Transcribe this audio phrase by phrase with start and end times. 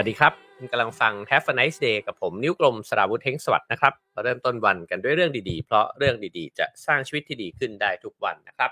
[0.00, 8.70] วัสดีครับคุณกำลังฟัง Have a nice day กับผมนิ้วกลมสราวุธเทงสวัสดนะครับมาเริ่มต้นวันกันด้วยเรื่องดีๆ เพราะเรื่องดีๆ จะสร้างชีวิตที่ดีขึ้นได้ทุกวันนะครับ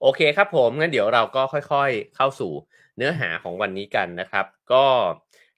[0.00, 2.52] โอเคครับผมงั้นเดี๋ยวเราก็ค่อยๆ เข้าสู่
[2.96, 4.84] เนื้อหาของวันนี้กันนะครับ ก็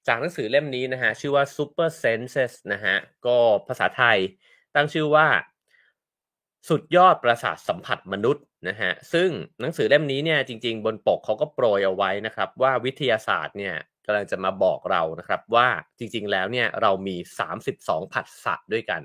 [0.07, 3.37] จากหนังสือเล่มนี้นะฮะชื่อว่า Super Senses นะฮะก็
[3.67, 4.17] ภาษาไทย
[4.75, 5.27] ตั้งชื่อว่า
[6.69, 9.29] สุดยอดประสาทสัมผัสมนุษย์นะฮะซึ่ง
[9.61, 13.75] หนังสือเล่มนี้เนี่ยจริง ๆ บนปกเขาก็โปรยเอาไว้นะครับ ว่าวิทยาศาสตร์เนี่ย
[14.07, 15.67] กำลังจะมาบอกเรานะครับว่า
[15.99, 17.15] จริงๆแล้วเนี่ยเรามี
[17.65, 19.01] 32 ผัสสะด้วยกัน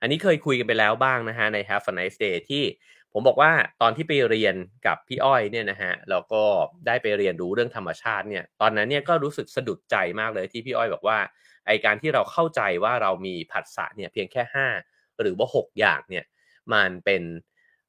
[0.00, 2.64] อันนี้เคยคุยกันไปแล้วบ้างนะฮะใน Have a nice day ที่
[3.12, 4.54] ผมบอกว่าตอนที่ไปเรียน
[4.86, 6.42] กับพี่อ้อยเนี่ยนะฮะแล้วก็
[6.86, 11.18] ได้ไปเรียนรู้เรื่องธรรมชาติเนี่ยตอนนั้นเนี่ยก็รู้สึกสะดุดใจมากเลยที่พี่อ้อยบอกว่า
[11.66, 14.66] ไอการที่เราเข้าใจว่าเรามีผัสสะเนี่ยเพียงแค่ 5
[15.20, 16.24] หรือว่า 6 อย่างเนี่ย
[16.72, 17.22] มันเป็น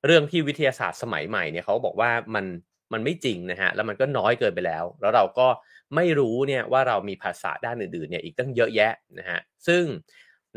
[0.05, 2.45] เรื่องที่วิทยาศาสตร์สมัยใหม่เนี่ยเขาบอกว่ามัน
[2.93, 5.47] มันไม่จริงนะฮะแล้วมันก็น้อยเกินไปแล้ว แล้วเราก็
[5.95, 9.83] ไม่รู้เนี่ยว่าเรามีภาษาด้านอื่นๆเนี่ยอีกตั้งเยอะแยะนะฮะซึ่ง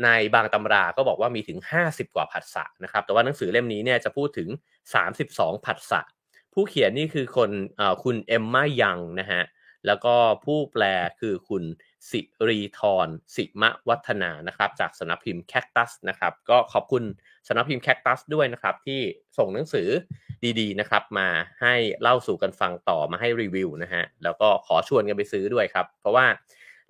[0.03, 4.49] ในบางตำราก็บอกว่ามีถึง 50 กว่าภาษานะครับ แต่ว่าหนังสือเล่มนี้เนี่ยจะพูดถึง
[5.07, 6.01] 32ภาษา
[6.53, 7.51] ผู้เขียนนี่คือคน
[8.03, 9.43] คุณเอมมายังนะฮะ
[9.87, 10.83] แล้วก็ผู้แปล
[11.19, 11.63] คือคุณ
[12.09, 17.03] สิรีทรสิมะวัฒนานะครับ จากสำนักพิมพ์แคคตัสนะครับ ก็ขอบคุณ
[17.47, 18.99] สำนักพิมพ์แคคตัสด้วยนะครับ ที่
[19.37, 19.87] ส่งหนังสือ
[20.59, 21.27] ดีๆนะครับ มา
[21.61, 26.25] ให้เล่าสู่กันฟังต่อมาให้รีวิวนะฮะแล้วก็ขอชวนกันไปซื้อด้วยครับ เพราะว่า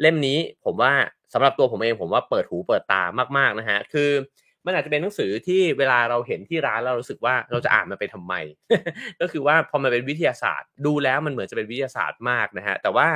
[0.01, 0.93] เล่มนี้ผมว่า
[1.33, 3.03] สำหรับตัวผมเองผมว่าเปิดหูเปิดตา
[3.37, 4.09] มากๆนะฮะคือ
[4.65, 8.33] มันอาจจะเป็นหนังสือที่เวลาเราเห็นที่ร้านเรารู้สึกว่าเราจะอ่านมันไปทำไม
[9.21, 13.07] ก็คือว่าพอมันเป็นวิทยาศาสตร์ ดูแล้วมันเหมือนจะเป็นวิทยาศาสตร์มากนะฮะแต่ว่า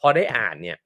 [0.00, 0.76] พอได้อ่านเนี่ย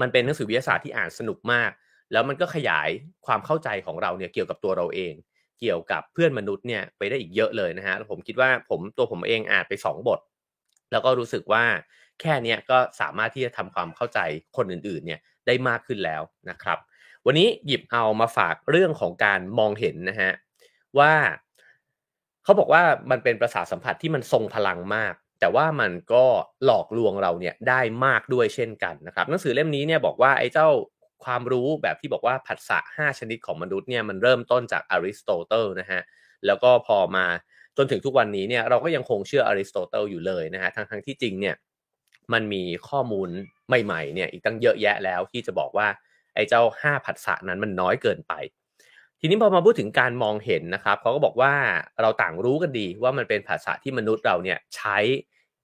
[0.00, 1.70] มันเป็นหนังสือวิทยาศาสตร์ที่อ่านสนุกมาก
[2.14, 2.88] แล้วมันก็ขยาย
[3.26, 5.14] ความเข้าใจของเราเนี่ยเกี่ยวกับตัวเราเอง
[5.60, 10.20] เกี่ยวกับเพื่อนมนุษย์เนี่ยไปได้อีกเยอะเลยนะฮะผมคิดว่าผมตัวผมเองอ่านไป 2 บท
[10.92, 11.64] แล้วก็รู้สึกว่า
[12.20, 14.18] แค่นี้ก็สามารถที่จะทำความเข้าใจ
[14.56, 16.78] คนอื่นๆเนี่ยได้มากขึ้นแล้วนะครับ
[17.26, 20.30] วันนี้หยิบเอามาฝากเรื่องของการมองเห็นนะฮะ
[20.98, 21.12] ว่า
[22.44, 26.24] เขาบอกว่ามันเป็นประสาทสัมผัสที่มันทรงพลังมาก แต่ว่ามันก็
[26.64, 30.68] หลอกลวงเราเนี่ยได้มากด้วยเช่นกันนะครับ หนังสือเล่มนี้เนี่ยบอกว่าไอ้เจ้า
[31.24, 36.00] ความรู้แบบที่บอกว่าผัสสะ5ชนิดของมนุษย์เนี่ยมันเริ่มต้นจากอริสโตเติลนะฮะ
[36.46, 37.26] แล้วก็พอมา
[37.76, 41.54] จนถึงทุกวันนี้เนี่ยเราก็ยังคงเชื่ออริสโตเติลอยู่เลยนะฮะทั้งทั้งที่จริงเนี่ย
[42.32, 43.28] มันมีข้อมูล
[43.68, 45.88] ใหม่ๆเนี่ยอีกตั้งเยอะแยะแล้วที่จะบอกว่า
[46.34, 48.32] ไอ้เจ้า 5 ผัสสะนั้นมันน้อยเกินไป
[49.20, 51.52] ทีนี้พอมาพูดถึงการมองเห็นนะครับเขาก็บอกว่า
[52.02, 54.98] เราต่างรู้กันดีว่ามันเป็นภาษาที่มนุษย์เราเนี่ยใช้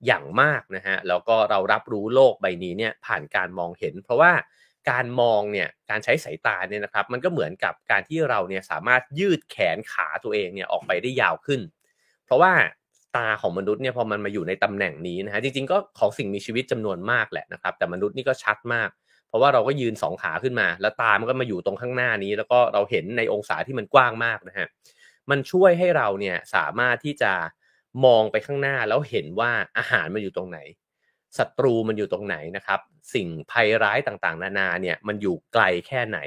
[0.06, 4.32] อย่างมากนะฮะแล้วก็เรารับรู้โลกใบนี้เนี่ยผ่านการมองเห็น เพราะว่า
[4.90, 11.60] การมองเนี่ยการใช้สายตาเนี่ยนะครับมันก็เหมือนกับการที่เราเนี่ยสามารถยืดแขนขาตัวเองเนี่ยออกไปได้ยาวขึ้น
[12.24, 12.52] เพราะว่า
[13.16, 18.88] ตาของมนุษย์เนี่ยพอมันมาอยู่ในตำแหน่งนี้นะฮะจริงๆก็ของสิ่งมีชีวิตจำนวนมากแหละนะครับ แต่มนุษย์นี่ก็ชัดมาก
[19.28, 24.66] เพราะว่าเราก็ยืนสองขาขึ้นมา แล้วตามันก็มาอยู่ตรงข้างหน้านี้ แล้วก็เราเห็นในองศาที่มันกว้างมากนะฮะ
[25.30, 27.32] มันช่วยให้เราเนี่ยสามารถที่จะ
[28.04, 30.58] มองไปข้างหน้าแล้วเห็นว่าอาหารมันอยู่ตรงไหน
[31.38, 32.80] ศัตรูมันอยู่ตรงไหนนะครับ
[33.14, 36.18] สิ่งภัยร้ายต่างๆ นานาเนี่ยมันอยู่ไกลแค่ไหน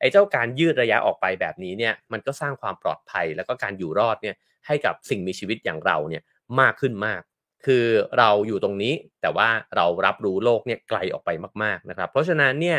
[0.00, 6.22] ไอ้เจ้าการยืดระยะออกไปแบบนี้เนี่ยมันก็สร้างความปลอดภัยแล้วก็การอยู่รอดเนี่ยให้กับสิ่งมีชีวิตอย่างเราเนี่ย
[6.60, 7.20] มากขึ้นมาก
[7.66, 7.84] คือ
[8.18, 11.30] เราอยู่ตรงนี้แต่ว่าเรารับรู้โลกเนี่ยไกลออกไป
[11.62, 12.78] มากๆนะครับ เพราะฉะนั้นเนี่ย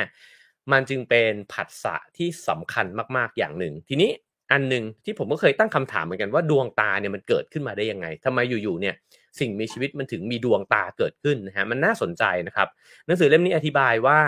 [0.71, 2.85] มันจึงเป็นผัสสะที่สำคัญ
[3.17, 4.11] มากๆอย่างหนึ่ง ทีนี้
[4.51, 8.95] อันหนึ่งที่ผมก็เคยตั้งคำถามเหมือนกันว่าดวงตาเนี่ยมันเกิดขึ้นมาได้ยังไงทำไมอยู่ๆเนี่ย
[9.39, 12.67] สิ่งมีชีวิตมันถึงมีดวงตาเกิดขึ้นนะฮะมันน่าสนใจนะครับ
[13.05, 14.19] หนังสือเล่มนี้อธิบายว่า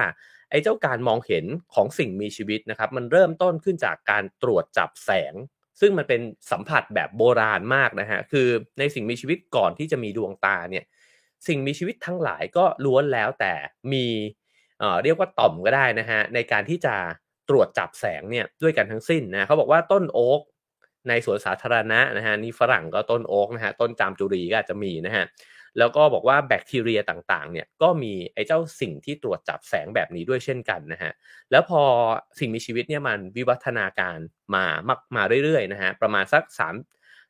[0.50, 5.34] ไอ้เจ้าการมองเห็นของสิ่งมีชีวิตนะครับ มันเริ่มต้นขึ้นจากการตรวจจับแสง
[5.80, 8.48] ซึ่งมันเป็นสัมผัสแบบโบราณมากนะฮะคือ
[8.80, 10.86] ในสิ่งมีชีวิตก่อนที่จะมีดวงตาเนี่ย
[11.48, 13.54] สิ่งมีชีวิตทั้งหลายก็ล้วนแล้วแต่
[13.94, 14.06] มี
[14.80, 16.96] เอ่อเรียกว่าต่อมก็ได้นะฮะในการที่จะ
[17.50, 20.42] ตรวจจับแสงเนี่ยด้วยกันทั้งสิ้นนะเขาบอกว่าต้นโอ๊ก
[21.08, 25.26] ในสวนสาธารณะนะฮะนี่ฝรั่งก็ต้นโอ๊กนะฮะต้นจามจุรีก็อาจจะมีนะฮะ
[25.80, 31.12] แล้วก็บอกว่าแบคทีเรียต่างๆเนี่ยก็มีไอ้เจ้าสิ่งที่ตรวจจับแสงแบบนี้ด้วยเช่นกันนะฮะ
[31.52, 31.82] แล้วพอ
[32.40, 34.18] สิ่งมีชีวิตเนี่ยมันวิวัฒนาการ
[34.56, 36.74] มามามาเรื่อยๆนะฮะประมาณสัก3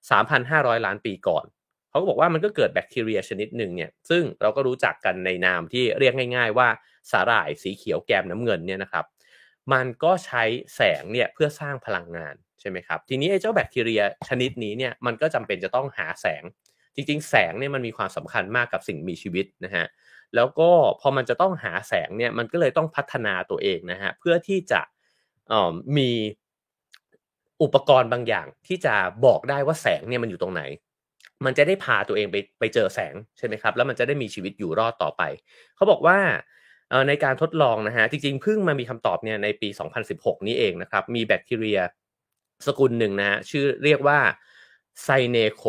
[0.09, 1.45] 3,500 ล้านปีก่อน
[1.89, 6.67] เขาก็บอกว่ามันก็เกิดแบคทีเรียชนิดหนึ่งเนี่ยซึ่งเราก็รู้จักกันในนามที่เรียกง่าย ๆ ว่า
[7.11, 9.05] สาหร่ายสีเขียวแกมน้ำเงินเนี่ยนะครับ
[9.73, 10.43] มันก็ใช้
[10.75, 16.43] แสงเนี่ยเพื่อสร้างพลังงานใช่ไหมครับทีนี้ไอ้เจ้าแบคทีเรียชนิดนี้เนี่ยมันก็จำเป็นจะต้องหาแสง
[16.95, 19.85] จริง ๆ แสงเนี่ยมันมีความสำคัญมากกับสิ่งมีชีวิตนะฮะ
[20.35, 20.69] แล้วก็
[21.01, 24.81] พอมันจะต้องหาแสงเนี่ยมันก็เลยต้องพัฒนาตัวเองนะฮะเพื่อที่จะ
[25.97, 26.09] มี
[27.63, 28.95] อุปกรณ์บางอย่างที่จะ
[29.25, 30.61] บอกได้ว่าแสงเนี่ยมันอยู่ตรงไหน
[31.45, 35.23] มันจะได้พาตัวเองไปไปเจอแสงใช่ไหมครับ แล้วมันจะได้มีชีวิตอยู่รอดต่อไป
[35.75, 36.17] เขาบอกว่า
[37.07, 39.69] ในการทดลองนะฮะจริงๆเพิ่งมามีคำตอบเนี่ยในปี
[40.07, 41.79] 2016 นี้เองนะครับ มีแบคทีเรีย
[42.65, 44.19] สกุลหนึ่งนะฮะชื่อเรียกว่า
[45.03, 45.63] Synecho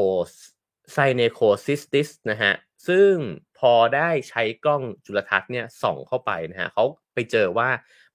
[0.93, 2.53] Synechocystis นะฮะ
[2.89, 3.13] ซึ่ง
[3.59, 6.85] พอได้ใช้กล้องจุลทรรศน์เนี่ยส่องเข้าไปนะฮะเขา
[7.15, 7.69] ไปเจอว่า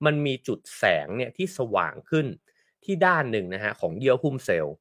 [0.05, 2.27] มันมีจุดแสงเนี่ยที่สว่างขึ้น
[2.83, 4.75] ที่ด้านหนึ่งนะฮะของเยื่อหุ้มเซลล์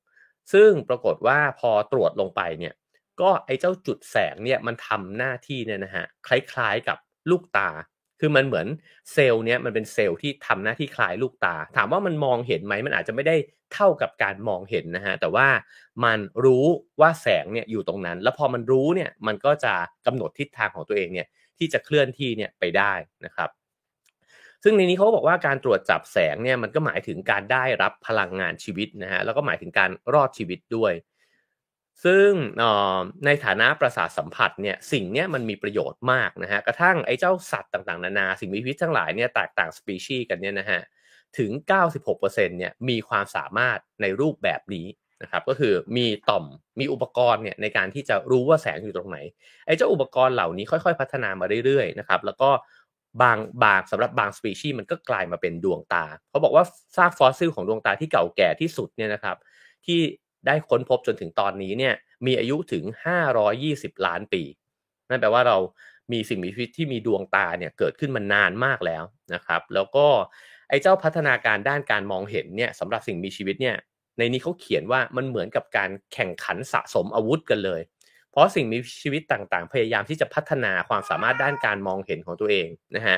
[0.53, 2.75] ซึ่งปรากฏว่าพอตรวจลงไปเนี่ย
[3.21, 6.99] ก็ไอเจ้าจุดแสงเนี่ยมันทำหน้าที่เนี่ยนะฮะคล้ายๆกับ
[7.31, 7.71] ลูกตา
[8.20, 8.67] คือมันเหมือน
[9.12, 13.37] เซลล์เนี่ยมันเป็นเซลล์ที่ทำหน้าที่คล้ายลูกตา ถามว่ามันมองเห็นไหมมันอาจจะไม่ได้
[13.75, 15.49] เท่ากับการมองเห็นนะฮะแต่ว่า
[16.05, 16.67] มันรู้
[17.00, 19.75] ว่าแสงเนี่ยอยู่ตรงนั้น แล้วพอมันรู้เนี่ยมันก็จะ
[20.06, 21.26] กำหนดทิศทางของตัวเองเนี่ย
[21.59, 22.93] ที่จะเคลื่อนที่เนี่ยไปได้
[23.25, 23.50] นะครับ
[24.64, 30.93] ซึ่งในนี้เขาบอกว่าการตรวจจับแสงเนี่ยมันก็หมายถึงการได้รับพลังงานชีวิตนะฮะแล้วก็หมายถึงการรอดชีวิตด้วย
[32.05, 32.31] ซึ่ง
[33.25, 40.81] ในฐานะประสาทสัมผัสเนี่ยสิ่งนี้มันมีประโยชน์มากนะฮะกระทั่งไอ้เจ้าสัตว์ต่างๆ นานาสิ่งมีชีวิตทั้งหลายเนี่ยแตกต่างสปีชีส์กันเนี่ยนะฮะ
[41.39, 41.50] ถึง
[42.06, 44.87] 96%เนี่ยมีความสามารถในรูปแบบนี้
[45.23, 46.45] นะครับก็คือมีต่อม
[46.81, 49.19] มีอุปกรณ์เนี่ยในการที่จะรู้ว่าแสงอยู่ตรงไหน
[49.67, 52.50] ไอ้เจ้าอุปกรณ์เหล่านี้ค่อยๆ พัฒนามาเรื่อยๆนะครับแล้วก็
[53.23, 56.65] บางบางสำหรับบางสปีชีส์มันก็กลายมาเป็นดวงตาเขาบอกว่า
[56.97, 59.37] ซากฟอสซิลของดวงตาที่เก่าแก่ที่สุดเนี่ยนะครับ
[59.87, 60.00] ที่
[60.46, 61.94] ได้ค้นพบจนถึงตอนนี้เนี่ย
[62.26, 62.85] มีอายุถึง
[63.44, 64.43] 520 ล้านปี
[65.11, 65.56] นั่นแปลว่าเรา
[66.12, 69.05] มีสิ่งมีชีวิตที่มีดวงตาเนี่ยเกิดขึ้นมานานมากแล้ว
[69.35, 70.06] นะครับ แล้วก็
[70.69, 73.76] ไอ้เจ้าพัฒนาการด้านการมองเห็นเนี่ยสำหรับสิ่งมีชีวิตเนี่ย
[74.19, 77.81] ในนี้เขาเขียนว่ามันเหมือนกับการแข่งขันสะสมอาวุธกันเลย
[78.31, 83.17] เพราะสิ่งมีชีวิตต่างๆ พยายามที่จะพัฒนาความสามารถด้านการมองเห็นของตัวเองนะฮะ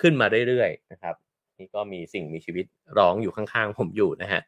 [0.00, 1.14] ขึ้นมาเรื่อยๆนะครับ
[1.58, 2.66] นี่ก็มีสิ่งมีชีวิต
[2.98, 4.40] ร้องอยู่ข้างๆผมอยู่นะฮะ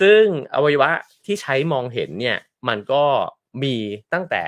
[0.00, 0.22] ซึ่ง
[0.54, 0.90] อวัยวะ
[1.26, 3.04] ที่ใช้มองเห็นเนี่ยมันก็
[3.62, 3.74] มี
[4.12, 4.44] ตั้งแต่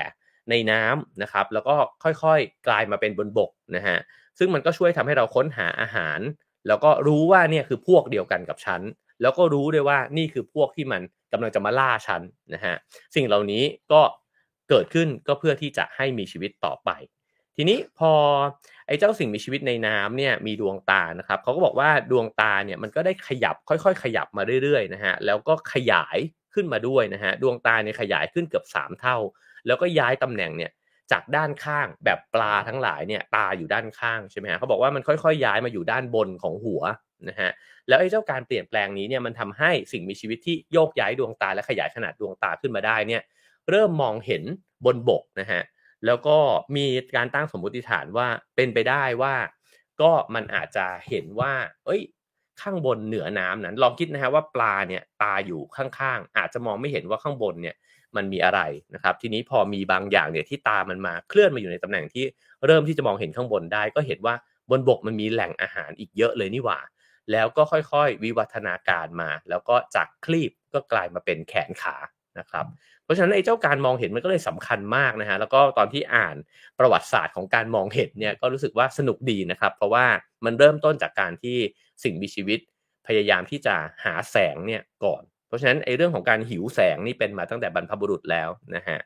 [0.49, 3.97] ในน้ำนะครับ แล้วก็ค่อยๆกลายมาเป็นบนบกนะฮะ
[4.37, 6.19] ซึ่งมันก็ช่วยทำให้เราค้นหาอาหาร
[6.67, 8.81] แล้วก็รู้ว่าเนี่ยคือพวกเดียวกันกับฉัน
[9.21, 11.01] แล้วก็รู้ด้วยว่านี่คือพวกที่มัน
[11.31, 12.21] กำลังจะมาล่าฉัน
[12.53, 12.75] นะฮะ
[13.15, 14.01] สิ่งเหล่านี้ก็
[14.69, 16.89] เกิดขึ้นก็เพื่อที่จะให้มีชีวิตต่อไป
[17.55, 18.11] ทีนี้พอ
[18.87, 26.17] ไอ้เจ้าสิ่งมีชีวิตในน้ำเนี่ยมีดวงตานะครับเขาก็บอกว่าดวงตาเนี่ยมันก็ได้ขยับค่อยๆ ขยับมาเรื่อยๆนะฮะแล้วก็ขยาย
[26.53, 29.17] ขึ้นมาด้วยนะฮะดวงตาเนี่ยขยายขึ้นเกือบ 3 เท่า
[29.67, 30.71] แล้วก็ย้ายตำแหน่งเนี่ย
[31.11, 36.81] จากด้านข้างแบบปลาทั้งหลายเนี่ยตาอยู่ด้านข้างใช่ไหมฮะเขาบอกว่ามันค่อยๆ ย้ายมาอยู่ด้านบนของหัว
[37.29, 37.51] นะฮะ
[37.87, 43.21] แล้วไอ้เจ้าการเปลี่ยนแปลงนี้เนี่ยมันทำให้สิ่งมีชีวิตที่โยกย้ายดวงตาและขยายขนาดดวงตาขึ้นมาได้เนี่ย
[43.69, 44.43] เริ่มมองเห็น
[44.85, 45.61] บนบกนะฮะ
[46.05, 46.37] แล้วก็
[46.75, 46.85] มี
[47.15, 49.35] การตั้งสมมติฐานว่าเป็นไปได้ว่า
[50.01, 51.53] ก็มันอาจจะเห็นว่า
[51.85, 52.01] เอ้ย
[52.61, 57.75] ข้างบนเหนือน้ำนั้นลองคิดนะฮะว่าปลาเนี่ยตาอยู่ข้างๆอาจจะมองไม่เห็นว่าข้างบนเนี่ย
[58.15, 58.61] มันมีอะไร
[58.93, 62.25] นะครับ ทีนี้พอมีบางอย่างเนี่ยที่ตามันมาเคลื่อนมาอยู่ในตำแหน่งที่
[62.65, 64.35] เริ่มที่จะมองเห็นข้างบนได้ ก็เห็นว่า
[64.69, 66.79] บนบกมันมีแหล่งอาหารอีกเยอะเลยนี่หว่า
[67.31, 71.95] แล้วก็ค่อยๆ วิวัฒนาการมา แล้วก็จากคลีบก็กลายมาเป็นแขนขา
[72.39, 72.65] นะครับ
[73.05, 76.35] เพราะฉะนั้นไอ้เจ้าการมองเห็นมันก็เลยสำคัญมากนะฮะแล้วก็ตอนที่อ่าน
[76.79, 80.05] ประวัติศาสตร์ของการมองเห็นเนี่ยก็รู้สึกว่าสนุกดีนะครับ เพราะว่า
[80.45, 81.57] มันเริ่มต้นจากการที่
[82.03, 82.59] สิ่งมีชีวิต
[83.07, 83.75] พยายามที่จะ
[84.05, 88.99] หาแสงเนี่ยก่อน เพราะฉะนั้นไอ้เรื่องของการหิวแสงนี่เป็นมาตั้งแต่บรรพบุรุษแล้วนะฮะ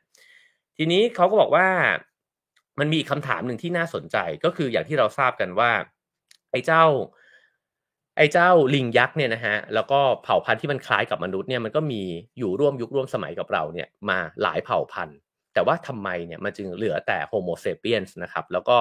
[0.76, 1.68] ทีนี้เขาก็บอกว่า
[2.80, 5.72] มันมีคำถามหนึ่งที่น่าสนใจก็คืออย่างที่เราทราบกันว่า
[6.50, 6.84] ไอ้เจ้า
[8.20, 12.02] ไอ้เจ้าลิงยักษ์เนี่ยนะฮะแล้วก็เผ่าพันธุ์ที่มันคล้ายกับมนุษย์เนี่ยมันก็มี
[12.38, 15.16] อยู่ร่วมยุคร่วมสมัยกับเราเนี่ยมาหลายเผ่าพันธุ์
[15.54, 18.76] แต่ว่าทำไมเนี่ยมันจึงเหลือแต่โฮโมเซเปียนส์นะครับแล้วก็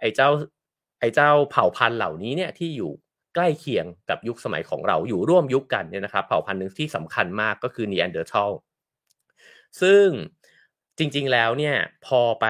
[0.00, 0.28] ไอ้เจ้า
[1.00, 2.92] ไอ้เจ้าเผ่าพันธุ์เหล่านี้เนี่ยที่อยู่
[3.34, 8.50] ใกล้เคียงกับยุคสมัยของเราอยู่ร่วมยุคกันเนี่ยนะครับเผ่าพันธุ์หนึ่งที่สำคัญมากก็คือนีแอนเดอร์ทัล
[9.80, 10.06] ซึ่ง
[10.98, 12.46] จริงๆแล้วเนี่ยพอไป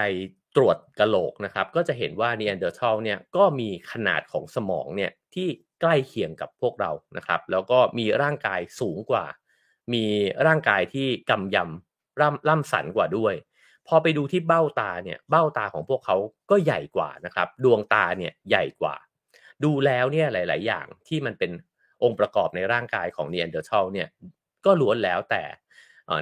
[0.56, 5.48] ตรวจกระโหลกนะครับก็จะเห็นว่านีแอนเดอร์ทัลเนี่ยก็มีขนาดของสมองเนี่ยที่
[5.80, 9.24] ใกล้เคียงกับพวกเรานะครับ แล้วก็มีร่างกายสูงกว่า
[9.94, 10.04] มี
[10.46, 13.34] ร่างกายที่กำยำล่ำล่ำสันกว่าด้วย
[13.88, 16.16] พอไปดูที่เบ้าตาเนี่ยเบ้าตาของพวกเขา
[16.50, 18.94] ก็ใหญ่กว่านะครับ ดวงตาเนี่ยใหญ่กว่า
[19.64, 21.50] ดูแล้วเนี่ยหลาย ๆ อย่างที่มันเป็น
[22.02, 24.08] องค์ประกอบในร่างกายของนีแอนเดอร์ทัลเนี่ย
[24.64, 25.42] ก็ล้วนแล้วแต่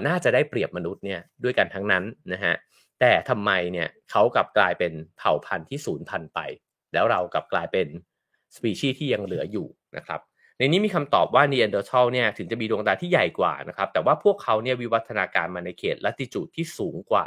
[0.06, 2.54] น่าจะได้เปรียบมนุษย์เนี่ยด้วยกันทั้งนั้นนะฮะ
[3.00, 6.40] แต่ทำไมเนี่ยเขากลับกลายเป็นเผ่าพันธุ์ที่สูญพันธุ์ไป
[6.92, 7.86] แล้วเรากลับกลายเป็น
[8.54, 10.20] สปีชีส์ที่ยังเหลืออยู่นะครับ
[10.58, 17.26] ในนี้มีคำตอบว่านีแอนเดอร์ทัลเนี่ยถึงจะมีดวงตาที่ใหญ่กว่านะครับแต่ว่าพวกเขาเนี่ยวิวัฒนาการมาในเขตละติจูดที่สูงกว่า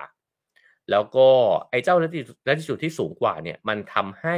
[0.91, 1.27] แล้วก็
[1.69, 4.37] ไอ้เจ้าละติละติจูดที่สูงกว่าเนี่ยมันทำให้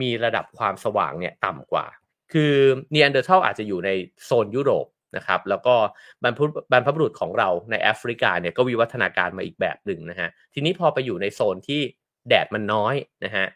[0.00, 1.86] มีระดับความสว่างเนี่ยต่ำกว่า
[2.32, 2.54] คือ
[2.94, 3.90] นีแอนเดอร์ทัลอาจจะอยู่ใน
[4.24, 4.86] โซนยุโรป
[5.16, 5.74] นะครับแล้วก็
[6.22, 6.40] บรรพ
[6.72, 11.80] บรรพบุรุษของเราในแอฟริกาเนี่ยก็วิวัฒนาการมาอีกแบบหนึ่งนะฮะทีนี้พอไปอยู่ในโซนที่
[12.28, 13.46] แดดมันน้อยนะฮะ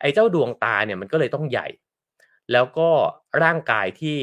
[0.00, 1.68] ไอ้เจ้าดวงตาเนี่ยมันก็เลยต้องใหญ่
[2.52, 2.90] แล้วก็
[3.42, 4.18] ร่างกายที่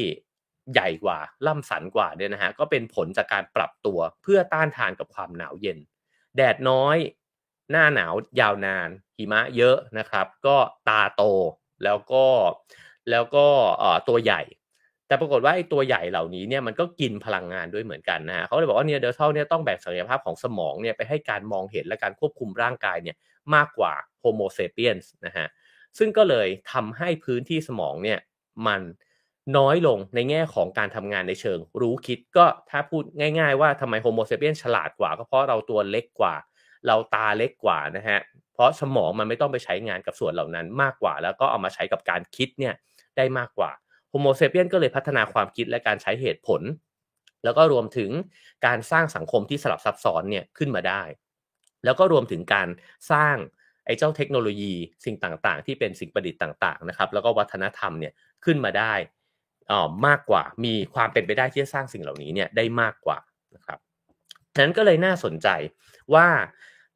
[0.72, 5.78] ใหญ่กว่าล่ำสันกว่าเนี่ยนะฮะก็เป็นผลจากการปรับตัวเพื่อต้านทานกับความหนาวเย็น
[6.36, 6.96] แดดน้อย
[7.70, 10.56] หน้าหนาวยาวนาน หิมะเยอะนะครับ ก็
[10.88, 11.22] ตาโต
[11.84, 12.26] แล้วก็
[13.10, 13.46] แล้วก็
[14.08, 14.42] ตัวใหญ่
[15.06, 23.16] แต่ปรากฏว่าไอ้ตัวใหญ่เหล่านี้เนี่ยมันก็กินพลังงานด้วยเหมือนกันนะฮะเขาเลยบอกว่านีแอนเดอร์ทัลเนี่ยต้องแบ่งศักยภาพของสมองเนี่ยไปให้การมองเห็นและการควบคุมร่างกายเนี่ย
[23.54, 25.46] มากกว่าโฮโมเซเปียนส์นะฮะ
[25.98, 28.18] ซึ่งก็เลยทำให้พื้นที่สมองเนี่ย
[28.66, 28.80] มัน
[29.56, 33.04] น้อยลงในแง่ของการทำงานในเชิง รู้คิดก็ถ้าพูด
[33.38, 36.34] ง่าย ๆ ว่าทำไมโฮโมเซเปียนฉลาดกว่าก็เพราะเราตัวเล็กกว่า
[36.86, 38.20] เราตาเล็กกว่านะฮะ
[38.54, 42.74] เพราะสมองมันไม่ต้องไปใช้งานกับส่วนเหล่านั้นมากกว่า แล้วก็เอามาใช้กับการคิดเนี่ย
[43.16, 43.70] ได้มากกว่า
[44.10, 46.62] โฮโมเซเปียนก็เลยพัฒนาความคิดและการใช้เหตุผล
[47.44, 48.10] แล้วก็รวมถึง
[48.66, 51.02] การสร้างสังคมที่สลับซับซ้อนเนี่ยขึ้นมาได้
[51.84, 52.68] แล้วก็รวมถึงการ
[53.12, 53.36] สร้าง
[53.88, 58.12] ไอ้เจ้าเทคโนโลยีสิ่งต่างๆ ที่เป็นสิ่งประดิษฐ์ต่างๆนะครับแล้วก็วัฒนธรรมเนี่ย
[58.44, 58.94] ขึ้นมาได้
[59.70, 63.18] อ่อมากกว่ามีความเป็นไปได้ที่จะสร้างสิ่งเหล่านี้เนี่ยได้มากกว่า
[63.54, 63.78] นะครับ
[64.54, 65.48] ฉะนั้นก็เลยน่าสนใจ
[66.14, 66.26] ว่า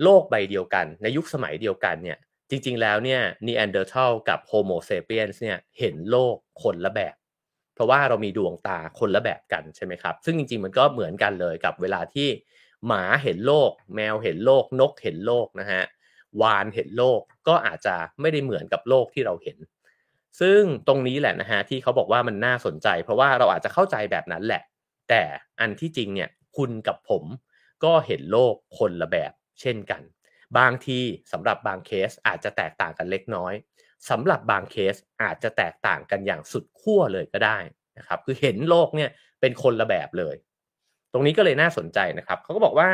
[0.02, 2.18] โลกใบเดียวกัน ในยุคสมัยเดียวกันเนี่ย
[2.50, 7.14] จริง ๆ แล้วเนี่ยนีแอนเดอร์ทัลกับโฮโมเซเปียนส์เนี่ยเห็นโลกคนละแบบ
[7.74, 12.28] เพราะว่าเรามีดวงตาคนละแบบกันใช่ไหมครับ ซึ่งจริง ๆ มันก็เหมือนกันเลยกับเวลาที่
[12.86, 15.82] หมาเห็นโลก แมวเห็นโลกนกเห็นโลกนะฮะ
[16.42, 19.58] วาฬเห็นโลกก็อาจจะไม่ได้เหมือนกับโลกที่เราเห็น
[20.40, 24.62] ซึ่งตรงนี้แหละนะฮะที่เขาบอกว่ามันน่าสนใจ เพราะว่าเราอาจจะเข้าใจแบบนั้นแหละ
[25.08, 25.22] แต่
[25.60, 27.24] อันที่จริงเนี่ยคุณกับผม
[27.84, 30.02] ก็เห็นโลกคนละแบบเช่นกัน
[30.58, 30.98] บางที
[31.32, 33.54] สำหรับบางเคสอาจจะแตกต่างกันเล็กน้อย
[34.10, 37.58] สำหรับบางเคสอาจจะแตกต่างกันอย่างสุดขั้วเลยก็ได้
[37.98, 39.10] นะครับคือเห็นโลกเนี่ย
[39.40, 40.36] เป็นคนละแบบเลย
[41.12, 42.90] ตรงนี้ก็เลยน่าสนใจนะครับเขาก็บอกว่า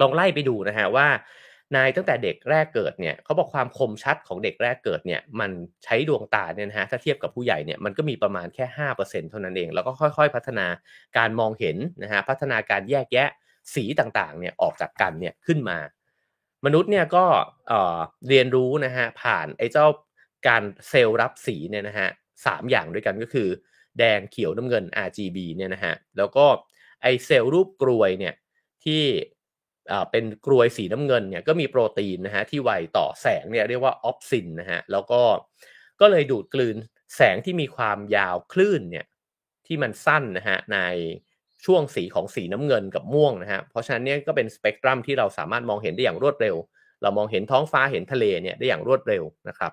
[0.00, 1.08] ลองไล่ไปดูนะฮะว่า
[1.72, 5.50] ในตั้งแต่เด็กแรกเกิดเนี่ยเขาบอกความคมชัดของเด็กแรกเกิดเนี่ยมัน
[5.84, 10.66] ใช้ดวงตาเนี่ยนะฮะถ้าเทียบกับผู้ใหญ่เนี่ยมันก็มีประมาณแค่ห้าเปอร์เซ็นเท่านั้นเอง แล้วก็ค่อยๆ พัฒนา
[11.16, 13.28] การมองเห็นนะฮะพัฒนาการแยกแยะ
[13.74, 15.78] สีต่างๆเนี่ยออกจากกันเนี่ยขึ้นมา
[16.64, 17.24] มนุษย์เนี่ยก็
[18.28, 19.86] เรียนรู้นะฮะผ่านไอ้เจ้า
[20.48, 22.08] การเซลล์รับสีเนี่ยนะฮะ
[22.46, 23.48] สามอย่างด้วยกันก็คือ
[23.98, 26.46] แดงเขียวน้ำเงิน RGB เนี่ยนะฮะแล้วก็
[27.02, 28.34] ไอ้เซลล์รูปกรวยเนี่ย
[28.84, 29.02] ที่
[30.10, 35.22] เป็นกรวยสีน้ำเงินเนี่ยก็มีโปรตีนนะฮะที่ไวต่อแสงเนี่ยเรียกว่า opsin นะฮะแล้วก็
[36.00, 36.76] ก็เลยดูดกลืน
[37.16, 39.06] แสงที่มีความยาวคลื่นเนี่ย
[39.66, 40.78] ที่มันสั้นนะฮะใน
[41.66, 46.56] ช่วงสีของสีน้ำเงินกับม่วงนะฮะเพราะฉะนั้นเนี่ยก็เป็นสเปกตรัมที่เราสามารถมองเห็นได้อย่างรวดเร็ว
[47.02, 49.72] เรามองเห็นท้องฟ้าเห็นทะเลเนี่ยได้อย่างรวดเร็วนะครับ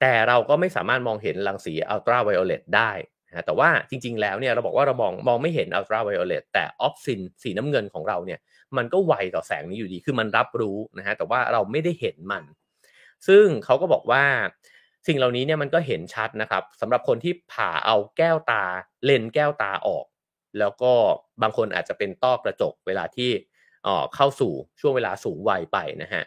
[0.00, 2.92] แต่เราก็ไม่สามารถมองเห็นรังสีอัลตราไวโอเลตได้
[3.28, 8.40] นะแต่ว่าจริงๆแล้วเนี่ยเราบอกว่าเรามองมองไม่เห็นอัลตราไวโอเลตแต่ opsin สีน้ำเงินของเราเนี่ย
[8.76, 12.44] มันก็ไวต่อแสงนี้อยู่ดี คือมันรับรู้นะฮะ แต่ว่าเราไม่ได้เห็นมัน
[13.28, 14.24] ซึ่งเขาก็บอกว่า
[15.06, 18.64] สิ่งเหล่านี้เนี่ยมันก็เห็นชัดนะครับสำหรับคนที่ผ่าเอาแก้วตา
[19.04, 20.06] เลนส์แก้วตาออก
[20.58, 20.92] แล้วก็
[21.42, 23.30] บางคนอาจจะเป็นต้อกระจกเวลาที่
[24.14, 26.24] เข้าสู่ช่วงเวลาสูงวัยไปนะฮะ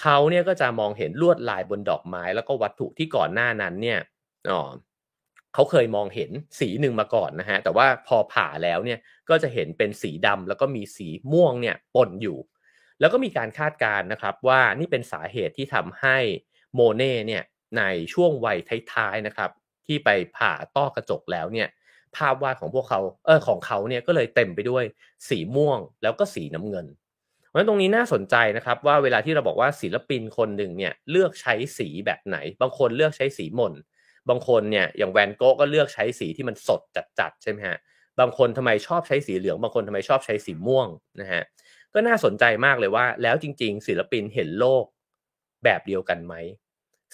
[0.00, 3.98] เขาเนี่ยก็จะมองเห็นลวดลายบนดอกไม้ แล้วก็วัตถุที่ก่อนหน้านั้นเนี่ย
[5.56, 8.98] เขาเคยมองเห็นสีหนึ่งมาก่อนนะฮะแต่ว่าพอผ่าแล้วเนี่ย
[9.28, 12.38] ก็จะเห็นเป็นสีดำแล้วก็มีสีม่วงเนี่ยปนอยู่
[13.00, 16.18] แล้วก็มีการคาดการณ์นะครับว่านี่เป็นสาเหตุที่ทำให้
[16.74, 17.42] โมเน่เนี่ย
[17.78, 17.82] ใน
[18.12, 18.58] ช่วงวัย
[18.92, 19.50] ท้ายๆนะครับ
[19.86, 21.68] ที่ไปผ่าต้อกระจกแล้วเนี่ย
[22.16, 24.84] ภาพวาดของพวกเขาเออของเขาเนี่ยก็เลยเต็มไปด้วย
[25.28, 26.86] สีม่วงแล้วก็สีน้ำเงิน
[27.48, 33.72] เพราะฉะนั้นตรงนี้น่าสนใจนะครับว่าเวลาที่เราบอกว่าศิลปินคนหนึ่งเนี่ยเลือกใช้สีแบบไหน บางคนเลือกใช้สีหม่น
[34.28, 36.80] บางคนเนี่ยอย่างแวนโก้ก็เลือกใช้สีที่มันสด
[37.18, 37.78] จัดๆใช่ไหมฮะ
[38.20, 40.88] บางคนทำไมชอบใช้สีเหลือง บางคนทำไมชอบใช้สีม่วง
[41.20, 41.42] นะฮะ
[41.94, 44.84] ก็น่าสนใจมากเลยว่า แล้วจริง ๆ ศิลปินเห็นโลก
[45.64, 46.34] แบบเดียวกันไหม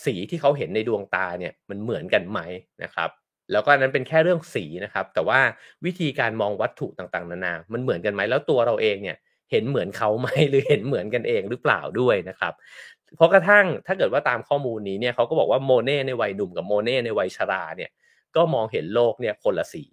[0.05, 2.41] สีที่เขาเห็นในดวงตาเนี่ยมันเหมือนกันไหม
[2.83, 3.11] นะครับ
[3.53, 5.41] แล้วก็นั้นเป็นแค่เรื่องสีนะครับ แต่ว่า
[5.85, 9.17] วิธีการมองวัตถุต่างๆ นานา มันเหมือนกันไหมแล้วตัวเราเองเนี่ย
[9.51, 12.53] เห็นเหมือนเขาไหมหรือเห็นเหมือนกันเองหรือเปล่าด้วยนะครับ
[13.17, 17.91] เพราะกระทั่งถ้าเกิดว่าตามข้อมูลนี้เนี่ยเขาก็บอกว่าโมเน่ในวัยหนุ่มกับโมเน่ในวัยชราเนี่ย
[18.37, 19.85] ก็มองเห็นโลกเนี่ยคนละสี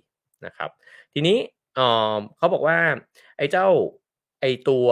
[0.45, 0.69] นะครับ
[1.13, 1.37] ทีนี้
[2.37, 2.77] เขาบอกว่า
[3.37, 3.67] ไอ้เจ้า
[4.41, 4.87] ไอ้ตัว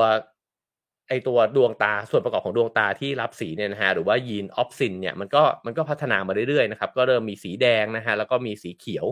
[1.09, 9.05] ไอตัวดวงตาส่วนประกอบของดวงตาที่รับสีเนี่ยนะฮะหรือว่ายีน opsin เนี่ยมันก็มันก็พัฒนามาเรื่อยๆนะครับก็เริ่มมีสีแดงนะฮะแล้วก็มีสีเขียว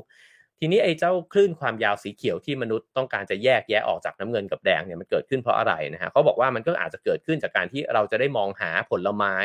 [0.59, 9.35] ทีนี้ไอ้เจ้าคลื่นความยาวสีเขียวที่มนุษย์ต้องการจะแยกแยะออกจากน้ำเงินกับแดงเนี่ยมันเกิดขึ้นเพราะอะไรนะฮะเขาบอกว่ามันก็อาจจะเกิดขึ้นจากการที่เราจะได้มองหาผลไม้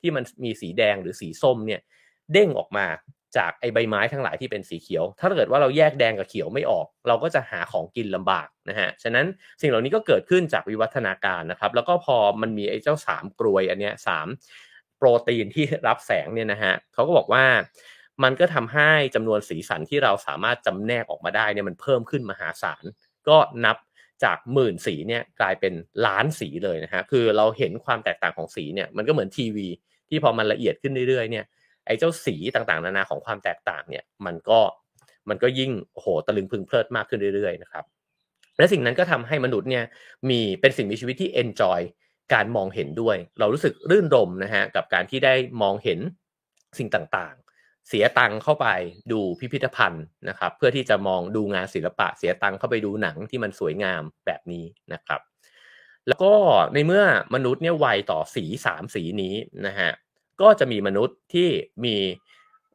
[0.00, 1.80] ที่มันมีสีแดงหรือสีส้มเนี่ย
[2.32, 2.86] เด้งออกมา
[3.36, 9.26] จากไอ้ใบไม้ทั้งหลายที่เป็นสีเขียว ถ้าเกิดว่าเราแยกแดงกับเขียวไม่ออก เราก็จะหาของกินลำบากนะฮะ ฉะนั้น
[9.60, 14.26] สิ่งเหล่านี้ก็เกิดขึ้นจากวิวัฒนาการนะครับ แล้วก็พอมันมีไอ้เจ้าสามกรวยอันเนี้ยสาม
[14.98, 17.44] โปรตีนที่รับแสงเนี่ยนะฮะเขาก็บอกว่า
[18.22, 22.84] มันก็ทำให้จำนวนสีสันที่เราสามารถจำแนกออกมาได้เนี่ยมันเพิ่มขึ้นมหาศาล
[23.28, 23.76] ก็นับ
[24.24, 25.74] จากหมื่นสีเนี่ยกลายเป็น
[26.06, 29.66] ล้านสีเลยนะฮะ คือเราเห็นความแตกต่างของสีเนี่ยมันก็เหมือนทีวี
[30.08, 31.44] ที่พอมันละเอียดขึ้นเรื่อยๆเนี่ย
[31.86, 34.60] ไอ้เจ้าสีต่างๆ นานาของความแตกต่างเนี่ยมันก็
[35.28, 37.84] มันก็ยิ่งโหตะลึงพึงเพลิดมากขึ้นเรื่อยๆนะครับ
[38.58, 39.84] และสิ่งนั้นก็ทำให้มนุษย์เนี่ย
[40.30, 41.80] มีเป็นสิ่งมีชีวิตที่ enjoy
[42.34, 45.98] การมองเห็นด้วย เรารู้สึกรื่นรมนะฮะกับการที่ได้มองเห็น
[46.78, 47.47] สิ่งต่างๆ
[47.88, 48.66] เสียตังค์เข้าไป
[49.12, 55.20] ดูพิพิธภัณฑ์นะครับ เพื่อที่จะมองดูงานศิลปะ เสียตังค์เข้าไปดูหนังที่มันสวยงามแบบนี้นะครับ
[56.08, 56.32] แล้วก็
[56.74, 57.04] ในเมื่อ
[57.34, 59.34] มนุษย์เนี่ยไวต่อสีสามสีนี้
[59.66, 59.90] นะฮะ
[60.40, 61.48] ก็จะมีมนุษย์ที่
[61.84, 61.96] มี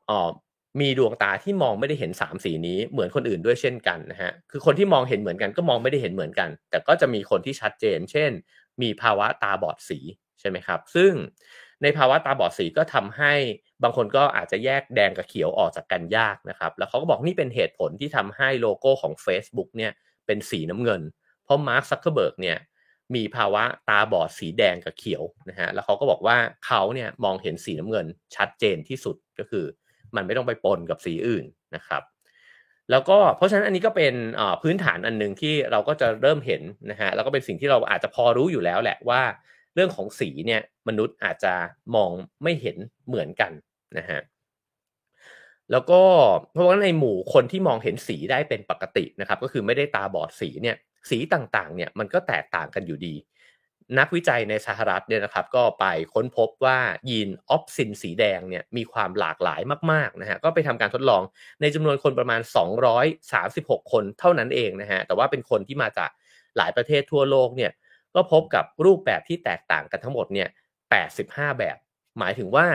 [0.10, 0.30] อ๋อ
[0.82, 8.32] มีดวงตาที่มองไม่ได้เห็นสามสีนี้เหมือนคนอื่นด้วยเช่นกันนะฮะคือคนที่มองเห็นเหมือนกันก็มองไม่ได้เห็นเหมือนกัน แต่ก็จะมีคนที่ชัดเจน เช่น
[8.82, 10.00] มีภาวะตาบอดสี
[10.40, 11.12] ใช่ไหมครับ ซึ่ง
[11.84, 13.34] ในภาวะตาบอดสีก็ทำให้
[13.84, 19.92] บางคนก็อาจจะแยกแดงกับเขียวออกจากกันยากนะครับ แล้วเขาก็บอกนี่เป็นเหตุผลที่ทำให้โลโก้ของ Facebook เนี่ย
[20.26, 21.02] เป็นสีน้ำเงิน
[21.44, 22.58] เพราะมาร์คซักเคอร์เบิร์กเนี่ย
[23.16, 29.66] มีภาวะตาบอดสีแดงกับเขียวนะฮะ แล้วเขาก็บอกว่าเขาเนี่ยมองเห็นสีน้ำเงินชัดเจนที่สุดก็คือ
[30.16, 32.04] มันไม่ต้องไปปนกับสีอื่นนะครับ
[32.92, 34.14] แล้วก็เพราะฉะนั้นอันนี้ก็เป็น
[34.62, 36.62] พื้นฐานอันหนึ่งที่เราก็จะเริ่มเห็น
[36.92, 39.22] นะฮะ แล้วก็เป็นสิ่งที่เราอาจจะพอรู้อยู่แล้วแหละว่า
[39.76, 41.54] เรื่องของสีเนี่ยมนุษย์อาจจะ
[41.96, 42.12] มอง
[42.44, 42.78] ไม่เห็น
[43.08, 43.52] เหมือนกัน
[43.98, 44.22] นะฮะ
[45.72, 46.02] แล้วก็
[46.52, 50.76] เพราะว่าในหมู่คนที่มองเห็นสีได้เป็นปกตินะครับ ก็คือไม่ได้ตาบอดสีเนี่ย
[51.10, 53.16] สีต่างๆเนี่ยมันก็แตกต่างกันอยู่ดี
[54.00, 59.62] นักวิจัยในสหรัฐเนี่ยนะครับ ก็ไปค้นพบว่ายีนออฟซินสีแดงเนี่ยมีความหลากหลาย
[59.92, 61.22] มากๆนะฮะก็ไปทำการทดลอง
[61.62, 62.42] ในจำนวนคนประมาณ
[63.18, 66.10] 236 คนเท่านั้นเองนะฮะแต่ว่าเป็นคนที่มาจาก
[66.58, 67.72] หลายประเทศทั่วโลกเนี่ย
[68.16, 70.50] ก็พบกับรูปแบบที่แตกต่างกันทั้งหมดเนี่ย
[71.10, 71.78] 85 แบบ
[72.20, 72.68] หมายถึงว่า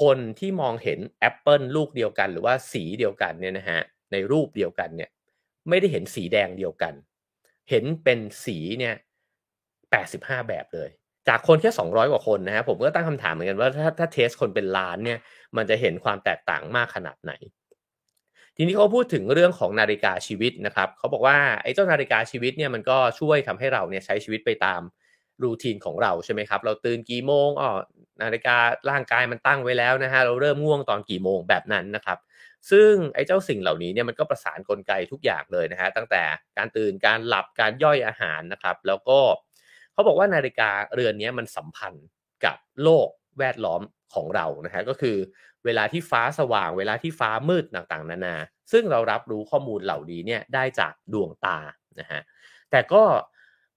[0.00, 3.80] คนที่มองเห็นแอปเปิลลูกเดียวกัน หรือว่าสีเดียวกันเนี่ยนะฮะ
[4.12, 5.10] ในรูปเดียวกันเนี่ย
[5.68, 6.94] ไม่ได้เห็นสีแดงเดียวกัน
[7.70, 8.94] เห็นเป็นสีเนี่ย
[9.90, 10.88] 85 แบบเลย
[11.28, 15.18] จากคนแค่ 200 กว่าคนนะฮะ ผมก็ตั้งคำถามเหมือนกันว่าถ้าถ้า test คนเป็นล้านเนี่ย
[15.56, 17.32] มันจะเห็นความแตกต่างมากขนาดไหน
[18.62, 24.80] ทีนี้เขาพูดถึงเรื่องของนาฬิกาชีวิตนะครับเขาบอกว่าไอ้เจ้านาฬิกาชีวิตเนี่ยมันก็ช่วยทำให้เราเนี่ยใช้ชีวิตไปตาม
[25.42, 27.70] รูทีนของเราใช่ไหมครับ เราตื่นกี่โมงอ๋อ
[28.22, 28.56] นาฬิกา
[28.90, 32.18] ร่างกายมันตั้งไว้แล้วนะฮะเราเริ่มง่วงตอนกี่โมงแบบนั้นนะครับ
[32.70, 36.22] ซึ่งไอ้เจ้าสิ่งเหล่านี้เนี่ยมันก็ประสานกลไกทุกอย่างเลยนะฮะตั้งแต่
[36.58, 39.18] การตื่นการหลับการย่อยอาหารนะครับ แล้วก็
[39.92, 42.06] เขาบอกว่านาฬิกาเรือนนี้มันสัมพันธ์
[42.44, 43.82] กับโลกแวดล้อม
[44.14, 45.16] ของเรานะฮะก็คือ
[45.64, 48.36] เวลาที่ฟ้าสว่าง เวลาที่ฟ้ามืดต่างๆ นานา
[48.72, 51.58] ซึ่งเรารับรู้ข้อมูลเหล่านี้เนี่ยได้จากดวงตา
[52.00, 52.20] นะฮะ
[52.70, 53.02] แต่ก็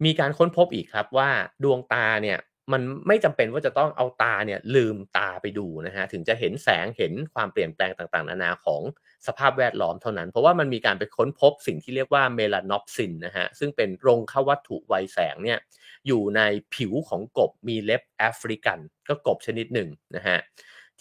[0.05, 1.29] มีการค้นพบอีกครับว่า
[1.63, 2.37] ดวงตาเนี่ย
[2.71, 8.81] มันไม่จำเป็นว่าจะต้องเอาตาเนี่ยลืมตาไปดูนะฮะถึงจะเห็นแสงเห็นความเปลี่ยนแปลงต่างๆ นานาของ
[9.27, 15.59] สภาพแวดล้อมเท่านั้น เพราะว่ามันมีการไปค้นพบสิ่งที่เรียกว่า melanopsin นะฮะซึ่งเป็นโรงเข้าวัตถุไวแสงเนี่ย
[16.07, 16.41] อยู่ใน
[16.75, 20.37] ผิวของกบมีเล็บแอฟริกัน ก็กบชนิดหนึ่งนะฮะ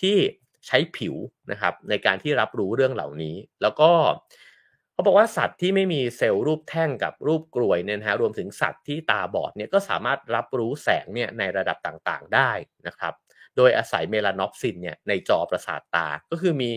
[0.01, 0.17] ที่
[0.67, 1.15] ใช้ผิว
[1.51, 3.91] นะครับในการที่รับรู้เรื่องเหล่านี้ แล้วก็
[4.95, 12.51] เขาบอกว่าสัตว์ที่ไม่มีเซลล์รูปแท่งกับรูปกลวยเนี่ยนะฮะรวมถึงสัตว์ที่ตาบอดเนี่ยก็สามารถรับรู้แสงเนี่ยในระดับต่างๆได้
[12.87, 13.15] นะครับ
[13.57, 16.71] โดยอาศัยเมลานอปซินเนี่ยในจอประสาทตาก็คือมี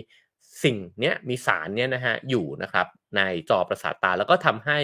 [0.63, 4.79] สิ่งเนี้ยมีสารเนี่ยนะฮะอยู่นะครับในจอประสาทตาแล้วก็ทำให้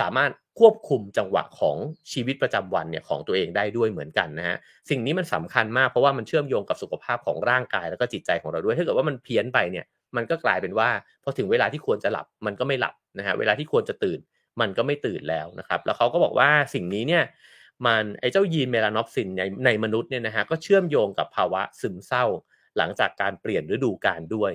[0.00, 1.76] สามารถควบคุมจังหวะของ
[2.12, 4.56] ชีวิตประจำวันเนี่ยของตัวเองได้ด้วยเหมือนกันนะฮะ
[4.90, 9.84] สิ่งนี้มันสำคัญมากเพราะว่ามันเชื่อมโยงกับสุขภาพของร่างกายแล้วก็จิตใจของเราด้วยถ้าเกิดว่ามันเพี้ยนไปเนี่ย
[10.16, 10.88] มันก็กลายเป็นว่า
[11.22, 14.18] พอถึงเวลาที่ควรจะหลับมันก็ไม่หลับนะฮะเวลาที่ควรจะตื่น
[14.60, 17.24] มันก็ไม่ตื่นแล้วนะครับ แล้วเขาก็บอกว่าสิ่งนี้เนี่ย
[17.86, 22.24] มันไอ้เจ้ายีน melanopsin ในในมนุษย์เนี่ยนะฮะก็เชื่อมโยงกับภาวะซึมเศร้า
[22.76, 24.52] หลังจากการเปลี่ยนฤดูกาลด้วย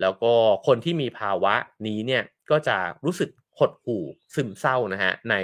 [0.00, 0.32] แล้วก็
[0.66, 1.54] คนที่มีภาวะ
[1.86, 5.34] นี้เนี่ยก็จะรู้สึกหดหู่ซึมเศร้านะฮะใน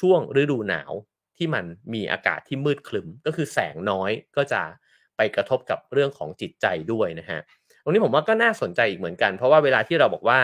[0.00, 0.92] ช่วงฤดูหนาว
[1.36, 1.64] ที่มัน
[1.94, 4.62] มีอากาศที่มืดครึ้มก็คือแสงน้อยก็จะ
[5.16, 7.40] ไปกระทบกับเรื่องของจิตใจด้วยนะฮะ
[7.84, 10.40] ตรงนี้ผมว่าก็น่าสนใจอีกเหมือนกัน เพราะว่าเวลาที่เราบอกว่า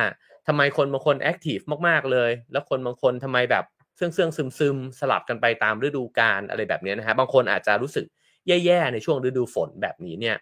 [0.47, 3.65] ทำไมคนบางคน active มากๆเลย แล้วคนบางคนทำไมแบบ
[3.97, 8.07] เซื่องเซื่องซึมซึมสลับกันไปตามฤดูกาลอะไรแบบนี้นะฮะบางคนอาจจะรู้สึก
[8.49, 10.37] แย่ๆในช่วงฤดูฝนแบบนี้เนี่ย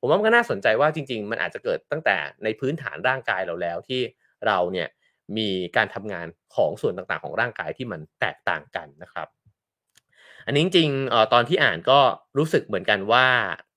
[0.00, 4.00] ผมว่ามันก็น่าสนใจว่าจริง ๆ มันอาจจะเกิดตั้งแต่ในพื้นฐานร่างกายเราแล้วที่
[4.46, 4.88] เราเนี่ย
[5.36, 9.28] มีการทำงานของส่วนต่างๆ ของร่างกายที่มันแตกต่างกันนะครับ
[10.46, 12.00] อันนี้จริงๆตอนที่อ่านก็
[12.38, 13.26] รู้สึกเหมือนกันว่า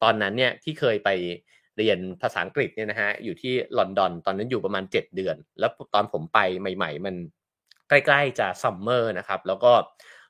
[0.04, 1.10] ตอนนั้นเนี่ยที่เคยไป
[1.78, 7.16] เรียนภาษาอังกฤษเนี่ยนะฮะอยู่ที่ลอนดอนตอนนั้นอยู่ประมาณ 7 เดือน แล้วตอนผมไปใหม่ ๆ มัน
[7.90, 9.72] ใกล้ๆจะ summer นะครับ แล้วก็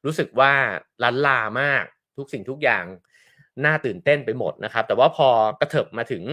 [0.06, 0.52] รู้สึกว่า
[1.04, 1.84] ลั้นลามาก
[2.18, 2.86] ทุกสิ่งทุกอย่าง
[3.66, 5.28] น่าตื่นเต้นไปหมดนะครับ แต่ว่าพอ
[5.60, 6.24] กระเถิบมาถึง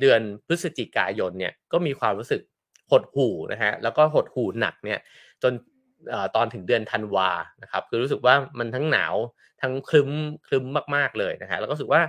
[0.00, 2.40] เดือนพฤศจิกายนเนี่ยก็มีความรู้สึก
[2.90, 4.98] หดหู่นะฮะแล้วก็หดหู่หนักเนี่ย
[5.42, 5.52] จน
[6.36, 7.30] ตอนถึงเดือนธันวา
[7.62, 9.14] นะครับ คือรู้สึกว่ามันทั้งหนาว
[9.62, 10.10] ทั้งคลึ้ม
[10.46, 10.64] คลึ้ม
[10.96, 12.02] มาก ๆเลยนะฮะแล้วก็รู้สึกว่า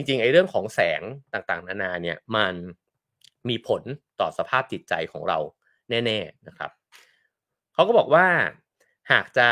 [0.00, 2.54] จริงๆไอ้เรื่องของแสงต่างๆ นานาเนี่ยมัน
[3.48, 3.82] มีผล
[4.20, 5.38] ต่อสภาพจิตใจของเรา
[5.90, 6.70] แน่ๆนะครับ
[7.74, 8.26] เขาก็บอกว่า
[9.12, 9.48] หากจะ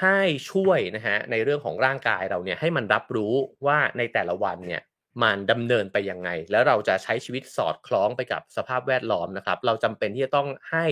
[0.00, 0.18] ให้
[0.50, 3.34] ช่วยนะฮะในเรื่องของร่างกายเราเนี่ยให้มันรับรู้
[3.66, 4.82] ว่าในแต่ละวันเนี่ย
[5.22, 10.86] มันดำเนินไปยังไง แล้วเราจะใช้ชีวิตสอดคล้องไปกับสภาพแวดล้อมนะครับ เราจำเป็นที่จะต้องให้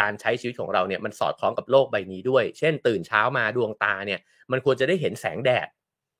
[0.00, 4.20] การใช้ชีวิตของเราเนี่ยมันสอดคล้องกับโลกใบนี้ด้วย เช่น ตื่นเช้ามาดวงตาเนี่ย
[4.50, 5.68] มันควรจะได้เห็นแสงแดด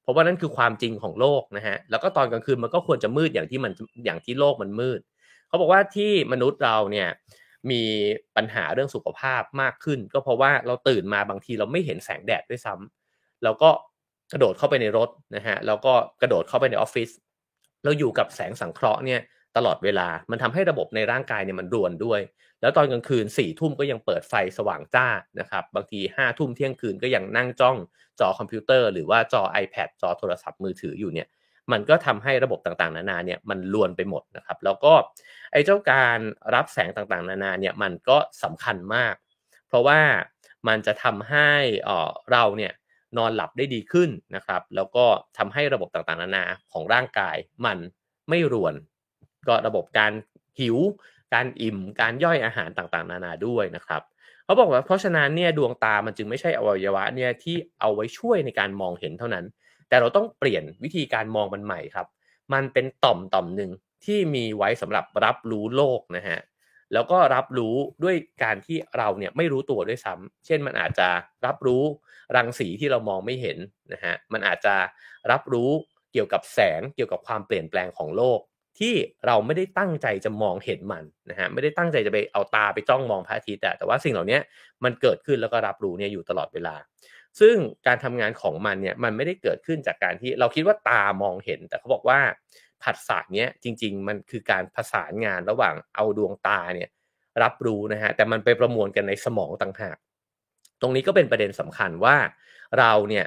[0.03, 3.73] เพราะว่านั่นคือความจริงของโลกนะฮะแล้วก็ตอนกลางคืนมันก็ควรจะมืดอย่างที่มัน
[4.05, 5.01] อย่างที่โลกมันมืด
[5.49, 7.09] เขาบอกว่าที่มนุษย์เราเนี่ย
[7.71, 7.83] มี
[8.37, 13.71] ปัญหาเรื่องสุขภาพมากขึ้น ก็เพราะว่าเราตื่นมาบางทีเราไม่เห็นแสงแดดด้วยซ้ำแล้วก็
[14.33, 17.11] กระโดดเข้าไปในรถนะฮะแล้วก็กระโดดเข้าไปในออฟฟิศ
[17.85, 19.21] เราอยู่กับแสงสังเคราะห์เนี่ย
[19.57, 22.21] ตลอดเวลา มันทำให้ระบบในร่างกายเนี่ยมันรวนด้วย
[22.61, 25.09] แล้วตอนกลางคืนสี่ทุ่มก็ยังเปิดไฟสว่างจ้า
[25.41, 27.77] นะครับ บางทีห้าทุ่มเที่ยงคืนก็ยังนั่งจ้อง
[28.21, 31.29] จอคอมพิวเตอร์หรือว่าจอ iPad จอโทรศัพท์มือถืออยู่เนี่ย
[31.73, 34.95] มันก็ทำให้ระบบต่างๆ นานาเนี่ยมันลวนไปหมดนะครับ แล้วก็
[35.53, 36.19] ไอ้เจ้าการ
[36.55, 39.15] รับแสงต่างๆ นานาเนี่ยมันก็สำคัญมาก
[39.69, 40.01] เพราะว่า
[40.69, 41.51] มันจะทำให้
[42.33, 42.73] เราเนี่ย
[43.17, 45.05] นอนหลับได้ดีขึ้นนะครับ แล้วก็
[45.39, 47.37] ทำให้ระบบต่างๆ นานาของร่างกาย
[47.67, 47.79] มัน
[48.29, 48.75] ไม่รวน
[49.49, 50.13] ก็ระบบการ
[50.61, 50.77] หิว
[51.35, 54.03] การอิ่ม การย่อยอาหารต่างๆ นานาด้วยนะครับ
[54.45, 59.45] เขาบอกว่าเพราะฉะนั้นเนี่ยดวงตามันจึงไม่ใช่อวัยวะเนี่ยที่เอาไว้ช่วยในการมองเห็นเท่านั้น
[59.89, 62.07] แต่เราต้องเปลี่ยนวิธีการมองมันใหม่ครับ
[62.53, 63.71] มันเป็นต่อมต่อมหนึ่ง
[64.05, 66.39] ที่มีไว้สำหรับรับรู้โลกนะฮะ
[66.93, 67.75] แล้วก็รับรู้
[68.05, 71.09] ด้วยการที่เราเนี่ยไม่รู้ตัวด้วยซ้ำเช่นมันอาจจะ
[71.47, 71.83] รับรู้
[72.37, 73.59] รังสีที่เรามองไม่เห็น
[73.93, 74.75] นะฮะ มันอาจจะ
[75.31, 75.71] รับรู้
[76.13, 78.41] เกี่ยวกับแสงเกี่ยวกับความเปลี่ยนแปลงของโลก
[78.79, 78.95] ที่
[79.27, 84.39] เราไม่ได้ตั้งใจจะมองเห็นมันนะฮะไม่ได้ตั้งใจจะไปเอาตาไปจ้องมองพระอาทิตย์แต่แต่ว่าสิ่งเหล่านี้
[84.85, 86.75] มันเกิดขึ้นแล้วก็รับรู้เนี่ยอยู่ตลอดเวลา
[87.41, 87.57] ซึ่ง
[87.87, 92.19] การทำงานของมันเนี่ยมันไม่ได้เกิดขึ้นจากการที่เราคิดว่าตามองเห็น แต่เขาบอกว่า
[92.83, 96.89] ผัสสะเนี้ยจริง ๆ มันคือการผสานงานระหว่างเอาดวงตาเนี่ย
[97.43, 99.97] รับรู้นะฮะแต่มันไปประมวลกันในสมองต่างหาก
[100.81, 102.17] ตรงนี้ก็เป็นประเด็นสำคัญว่า
[102.79, 103.27] เราเนี่ย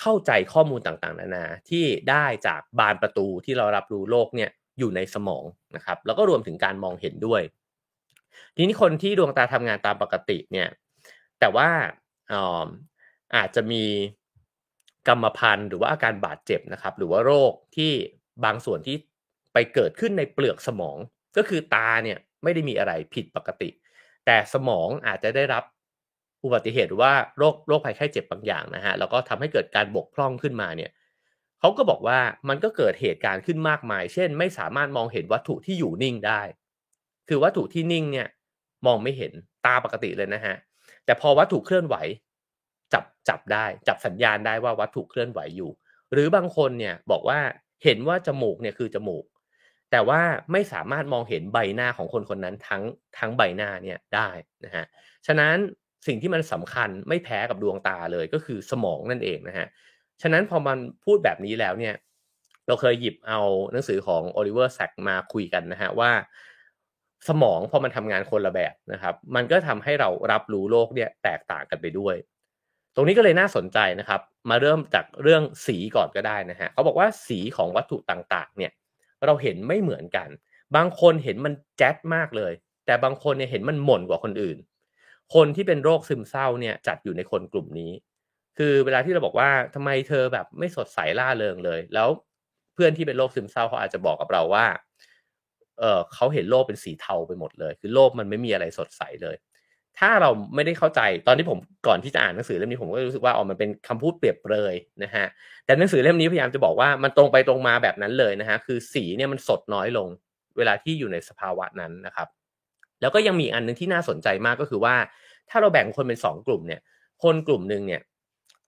[0.00, 5.44] เข้าใจข้อมูลต่างๆ นานาที่ได้จากบานประตูที่เรารับรู้โลกเนี่ย อยู่ในสมอง
[5.76, 7.42] นะครับ แล้วก็รวมถึงการมองเห็นด้วย
[8.56, 10.68] ทีนี้คนที่ดวงตาทำงานตามปกติเนี่ย
[11.40, 11.68] แต่ว่า
[13.36, 13.84] อาจจะมี
[15.08, 17.92] กรรมพันธุ์หรือว่าอาการบาดเจ็บนะครับ หรือว่าโรคที่
[18.44, 18.96] บางส่วนที่
[19.52, 20.96] ไปเกิดขึ้นในเปลือกสมอง
[21.36, 23.68] ก็คือตาเนี่ยไม่ได้มีอะไรผิดปกติ
[24.26, 25.64] แต่สมองอาจจะได้รับ
[26.44, 30.90] อุบัติเหตุหรือว่าโรคโรคภัยไข้เจ็บบางอย่างนะฮะแล้วก็ทำให้เกิดการบกพร่องขึ้นมาเนี่ย
[31.64, 36.40] เขาก็บอกว่ามันก็เกิดเหตุการณ์ขึ้นมากมาย เช่น ไม่สามารถมองเห็นวัตถุที่อยู่นิ่งได้
[37.28, 38.28] คือวัตถุที่นิ่งเนี่ย
[38.86, 39.32] มองไม่เห็น
[39.66, 40.54] ตาปกติเลยนะฮะ
[41.04, 41.96] แต่พอวัตถุเคลื่อนไหว
[42.92, 45.70] จับจับได้จับสัญญาณได้ว่าวัตถุเคลื่อนไหวอยู่
[46.12, 47.40] หรือบางคนเนี่ยบอกว่า
[47.84, 49.24] เห็นว่าจมูกเนี่ยคือจมูก
[49.90, 50.20] แต่ว่า
[50.52, 52.82] ไม่สามารถมองเห็นใบหน้าของคนคนนั้นทั้ง
[53.18, 54.28] ทั้งใบหน้าเนี่ยได้
[54.64, 54.84] นะฮะ
[55.26, 55.56] ฉะนั้น
[56.06, 59.66] สิ่งที่มันสำคัญไม่แพ้กับดวงตาเลยก็คือสมองนั่นเองนะฮะ
[60.22, 61.94] ฉะนั้นพอมันพูดแบบนี้แล้วเนี่ย
[62.66, 63.40] เราเคยหยิบเอา
[63.72, 66.10] หนังสือของโอลิเวอร์แซกมาคุยกันนะฮะว่า
[67.28, 72.16] สมองพอมันทำงานคนละแบบนะครับ มันก็ทำให้เรารับรู้โลกเนี่ยแตกต่างกันไปด้วย
[72.94, 78.72] ตรงนี้ก็เลยน่าสนใจนะครับ มาเริ่มจากเรื่องสีก่อนก็ได้นะฮะเขาบอกว่าสีของวัตถุต่างๆ เนี่ย
[79.26, 80.28] เราเห็นไม่เหมือนกัน
[80.76, 82.52] บางคนเห็นมันแจ๊ดมากเลย
[82.86, 84.58] แต่บางคนเนี่ยเห็นมันหม่นกว่าคนอื่น
[85.34, 87.90] คนที่เป็นโรคซึมเศร้าเนี่ยจัดอยู่ในคนกลุ่มนี้
[88.58, 92.08] คือเวลาที่เราบอกว่าทำไมเธอแบบไม่สดใสล่าเริงเลย แล้ว
[92.74, 94.66] เพื่อนที่เป็นโรคซึมเศร้าเขาอาจจะบอกกับเราว่า
[95.78, 99.36] เออเขาเห็นโลกเป็นสีเทาไปหมดเลย คือโลกมันไม่มีอะไรสดใสเลย
[99.98, 105.26] ถ้าเราไม่ได้เข้าใจตอนที่ผมก่อนที่จะอ่านหนังสือเล่มนี้ผมก็รู้สึกว่าอ๋อมันเป็นคำพูดเปรียบเปรยนะฮะ
[105.64, 110.08] แต่หนังสือเล่มนี้พยายามจะบอกว่ามันตรงไปตรงมาแบบนั้นเลยนะฮะคือสีเนี่ยมันสดน้อยลง
[110.56, 112.28] เวลาที่อยู่ในสภาวะนั้นนะครับ
[113.00, 114.94] แล้วก็ยังมีอันนึงที่น่าสนใจมากก็คือว่า
[115.50, 116.80] ถ้าเราแบ่งคนเป็นสองกลุ่มเนี่ย
[117.22, 118.00] คนกลุ่มหนึ่งเนี่ย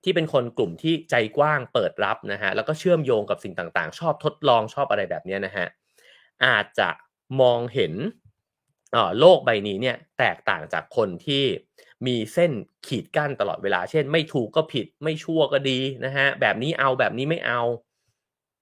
[0.07, 5.67] ที่เป็นคนกลุ่มที่ใจกว้างเปิดรับนะฮะแล้วก็เชื่อมโยงกับสิ่งต่างๆ ชอบทดลองชอบอะไรแบบนี้นะฮะ
[6.45, 6.89] อาจจะ
[7.41, 7.93] มองเห็น
[9.19, 11.45] โลกใบนี้เนี่ยแตกต่างจากคนที่
[12.07, 12.53] มีเส้น
[12.87, 17.61] ขีดกั้นตลอดเวลา เช่น ไม่ถูกก็ผิดไม่ชั่วก็ดีนะฮะแบบนี้เอาแบบนี้ไม่เอา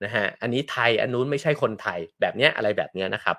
[0.05, 3.37] นะฮะอันนี้ไทยอันนู้นไม่ใช่คนไทยแบบเนี้ยอะไรแบบเนี้ยนะครับ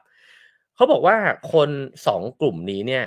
[0.75, 1.17] เขาบอกว่า
[1.53, 1.69] คน
[2.07, 3.03] สองกลุ่มนี้เนี่ย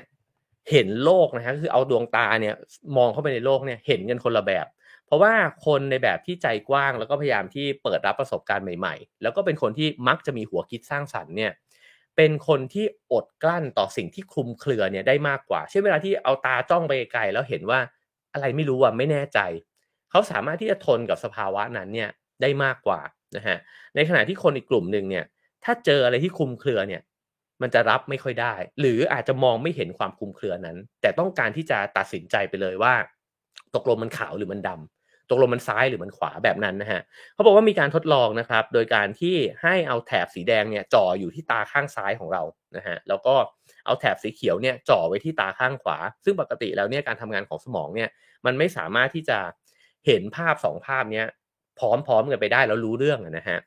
[0.71, 2.55] เห็นโลกนะฮะคือเอาดวงตาเนี่ย
[2.97, 4.67] มองเข้าไปในโลกเนี่ยเห็นกันคนละแบบ
[5.09, 5.35] เพราะว่า
[5.67, 11.53] คนในแบบที่ใจกว้างแล้วก็พยายามที่เปิดรับประสบการณ์ใหม่ ๆ แล้วก็เป็นคนที่มักจะมีหัวคิดสร้างสรรค์เนี่ย
[12.17, 17.81] เป็นคนที่อดกลั้นต่อสิ่งที่คลุมเครือเนี่ยได้มากกว่า เช่นเวลาที่เอาตาจ้องไปไกลแล้วเห็นว่า
[18.33, 19.39] อะไรไม่รู้อะไม่แน่ใจ
[20.11, 22.11] เขาสามารถที่จะทนกับสภาวะนั้นเนี่ย
[22.43, 23.01] ได้มากกว่า
[23.37, 23.59] นะฮะ
[23.95, 25.25] ในขณะที่คนอีกกลุ่มหนึ่งเนี่ย
[25.65, 27.03] ถ้าเจออะไรที่คลุมเครือเนี่ย
[27.63, 32.95] มันจะรับไม่ค่อยได้ หรืออาจจะมองไม่เห็นความคลุมเครือนั้น แต่ต้องการที่จะตัดสินใจไปเลยว่า
[33.75, 34.98] ตกลงมันขาวหรือมันดำ
[35.31, 37.01] ตกลงมันซ้ายหรือมันขวาแบบนั้นนะฮะ
[37.35, 42.43] เขาบอกว่ามีการทดลองนะครับ โดยการที่ให้เอาแถบสีแดงเนี่ยจ่ออยู่ที่ตาข้างซ้ายของเรา
[42.77, 43.35] นะฮะแล้วก็
[43.87, 48.09] เอาแถบสีเขียวเนี่ยจ่อไว้ที่ตาข้างขวา ซึ่งปกติแล้วเนี่ยการทำงานของสมองเนี่ย
[48.47, 49.39] มันไม่สามารถที่จะ
[50.07, 51.27] เห็นภาพสองภาพเนี้ย
[51.79, 53.59] พร้อมๆกันไปได้แล้วรู้เรื่องนะฮะ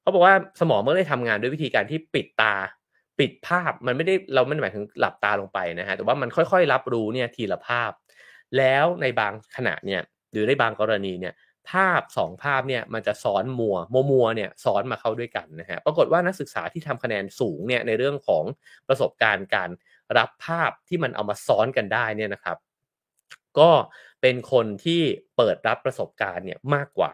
[0.00, 2.54] เขาบอกว่าสมองมันได้ทำงานด้วยวิธีการที่ปิดตา
[3.18, 7.90] ปิดภาพมันไม่ได้เราไม่ได้หมายถึงหลับตาลงไปนะฮะแต่ว่ามันค่อยๆ รับรู้เนี่ยทีละภาพ
[8.58, 10.00] แล้วในบางขณะเนี่ย
[10.32, 11.34] หรือในบางกรณีเนี่ย
[11.70, 18.44] ภาพสองภาพเนี่ยมันจะซ้อนมัวโมมัวเนี่ยซ้อนมาเข้าด้วยกันนะฮะปรากฏว่านักศึกษาที่ทำคะแนนสูงเนี่ยในเรื่องของ
[18.88, 19.70] ประสบการณ์การ
[20.18, 22.56] รับภาพที่มันเอามาซ้อนกันได้เนี่ยนะครับ
[23.58, 23.70] ก็
[24.22, 25.02] เป็นคนที่
[25.36, 27.12] เปิดรับประสบการณ์เนี่ยมากกว่า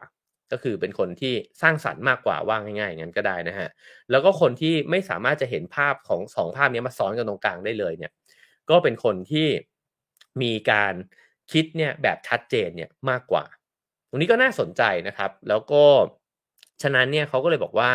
[0.53, 3.69] ก็คือเป็นคนที่สร้างสรรค์มากกว่าว่าง่ายๆอย่างนั้นก็ได้นะฮะ
[4.11, 8.13] แล้วก็คนที่ไม่สามารถจะเห็นภาพของสองภาพนี้มาซ้อนกันตรงกลางได้เลยเนี่ย
[8.71, 9.49] ก็เป็นคนที่
[10.43, 10.95] มีการ
[11.53, 13.45] คิดเนี่ยแบบชัดเจนเนี่ยมากกว่า
[14.09, 15.83] ตรงนี้ก็น่าสนใจนะครับ แล้วก็
[16.83, 17.93] ฉะนั้นเนี่ยเขาก็เลยบอกว่า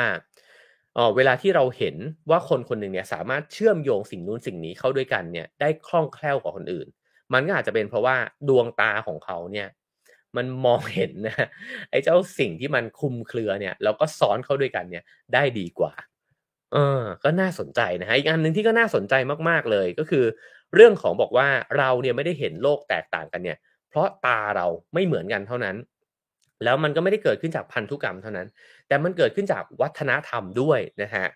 [1.15, 1.95] เวลาที่เราเห็น
[2.29, 6.87] ว่าคนคนหนึ่งเนี่ยสามารถเชื่อมโยงสิ่งนู้นสิ่งนี้เข้าด้วยกันเนี่ยได้คล่องแคล่วกว่าคนอื่น
[7.33, 8.15] มันก็อาจจะเป็นเพราะว่า
[8.49, 9.67] ดวงตาของเขาเนี่ย
[10.37, 11.47] มันมองเห็นนะ
[11.89, 15.93] ไอ้เจ้าสิ่งที่มันคุมเครือเนี่ยแล้วก็ซ้อนเข้าด้วยกันเนี่ยได้ดีกว่า
[16.73, 19.13] เออก็น่าสนใจนะฮะอีกอันหนึ่งที่ก็น่าสนใจ
[19.49, 20.25] มากๆเลยก็คือ
[20.75, 23.57] เรื่องของบอกว่าเราเนี่ยไม่ได้เห็นโลกแตกต่างกันเนี่ย
[23.89, 25.75] เพราะตาเราไม่เหมือนกันเท่านั้น
[26.63, 28.47] แล้วมันก็ไม่ได้เกิดขึ้นจากพันธุกรรมเท่านั้น
[28.87, 31.27] แต่มันเกิดขึ้นจากวัฒนธรรมด้วยนะฮะ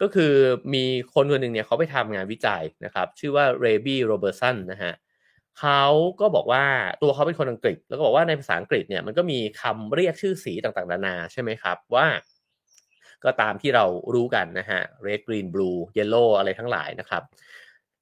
[0.00, 0.32] ก็คือ
[0.74, 4.92] มีคนคนหนึ่งเนี่ยเขาไปทำงานวิจัยนะครับ ชื่อว่าเรบี้โรเบอร์สันนะฮะ
[5.60, 5.82] เขา
[6.20, 6.64] ก็บอกว่า
[7.02, 12.06] ตัวเขาเป็นคนอังกฤษ แล้วก็บอกว่าในภาษาอังกฤษเนี่ยมันก็มีคำเรียกชื่อสีต่างๆนานาใช่ไหมครับว่า
[13.24, 17.22] ก็ตามที่เรารู้กันนะฮะ red green blue yellow อะไรทั้งหลายนะครับ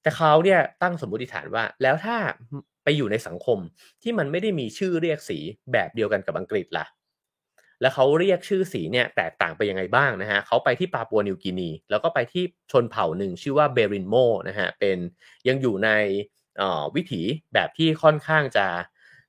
[0.05, 2.17] แต่เขาเนี่ยตั้งสมมติฐานว่า แล้วถ้า
[2.85, 3.59] ไปอยู่ในสังคม
[4.03, 5.39] ที่มันไม่ได้มีชื่อเรียกสี
[5.73, 6.87] แบบเดียวกันกับอังกฤษล่ะ
[7.81, 14.15] แล้วเขาเรียกชื่อสีเนี่ยแตกต่างไปยังไงบ้างนะฮะเขาไปที่ปาปัวนิวกินี แล้วก็ไปที่ชนเผ่าหนึ่งชื่อว่าเบรินโม
[14.49, 14.99] นะฮะเป็น
[15.49, 15.91] ยังอยู่ใน
[16.95, 17.23] วิถี
[17.55, 18.67] แบบที่ค่อนข้างจะ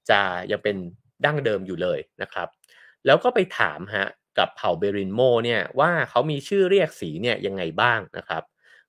[0.10, 0.20] จะ
[0.52, 0.76] ยังเป็น
[1.26, 2.48] ดั้งเดิมอยู่เลยนะครับ
[3.06, 4.08] แล้วก็ไปถามฮะ
[4.38, 8.44] กับเผ่าเบรินโมเนี่ยว่าเขามีชื่อเรียกสีเนี่ยยังไงบ้างนะครับ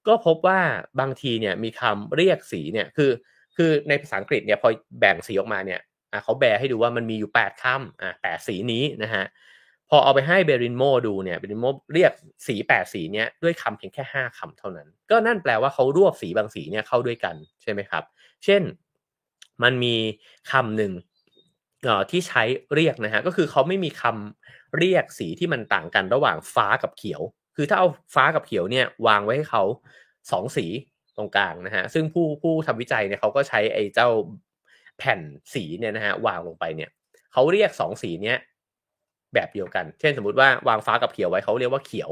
[0.08, 0.60] ก็พบว่า
[1.00, 3.10] บางทีเนี่ยมีคำเรียกสีเนี่ยคือ
[3.56, 4.68] คือในภาษาอังกฤษเนี่ยพอ
[5.00, 5.80] แบ่งสีออกมาเนี่ย
[6.24, 9.24] เขาแบให้ดูว่ามันมีอยู่ 8คำอะแปดสีนี้นะฮะ
[9.90, 12.12] พอเอาไปให้เบรินโมดูเนี่ยเบรินโมเรียก
[12.46, 18.04] สีแปดสีเนี้ยด้วยคำเพียงแค่ห้าคำเท่านั้น ก็นั่นแปลว่าเขารวบสีบางสีเนี่ยเข้าด้วยกันใช่ไหมครับ
[18.44, 18.62] เช่น
[19.62, 19.94] มันมี
[20.50, 20.92] คำหนึ่ง
[22.10, 22.42] ที่ใช้
[22.74, 27.22] เรียกนะฮะก็คือเขาไม่มีคำเรียกสีที่มันต่างกันระหว่างฟ้ากับเขียว
[27.56, 29.62] คือถ้าเอาฟ้ากับเขียวเนี่ยวางไว้ให้เขา
[30.30, 30.66] สองสี
[31.16, 34.08] ตรงกลางนะฮะซึ่งผู้ผู้ทำวิจัยเนี่ยเขาก็ใช้ไอ้เจ้า
[34.98, 35.20] แผ่น
[35.54, 36.90] สีเนี่ยนะฮะวางลงไปเนี่ย
[37.32, 38.38] เขาเรียกสองสีเนี้ย
[39.34, 42.10] แบบเดียวกัน เช่นสมมติว่าวางฟ้ากับเขียวไว้เขาเรียกว่าเขียว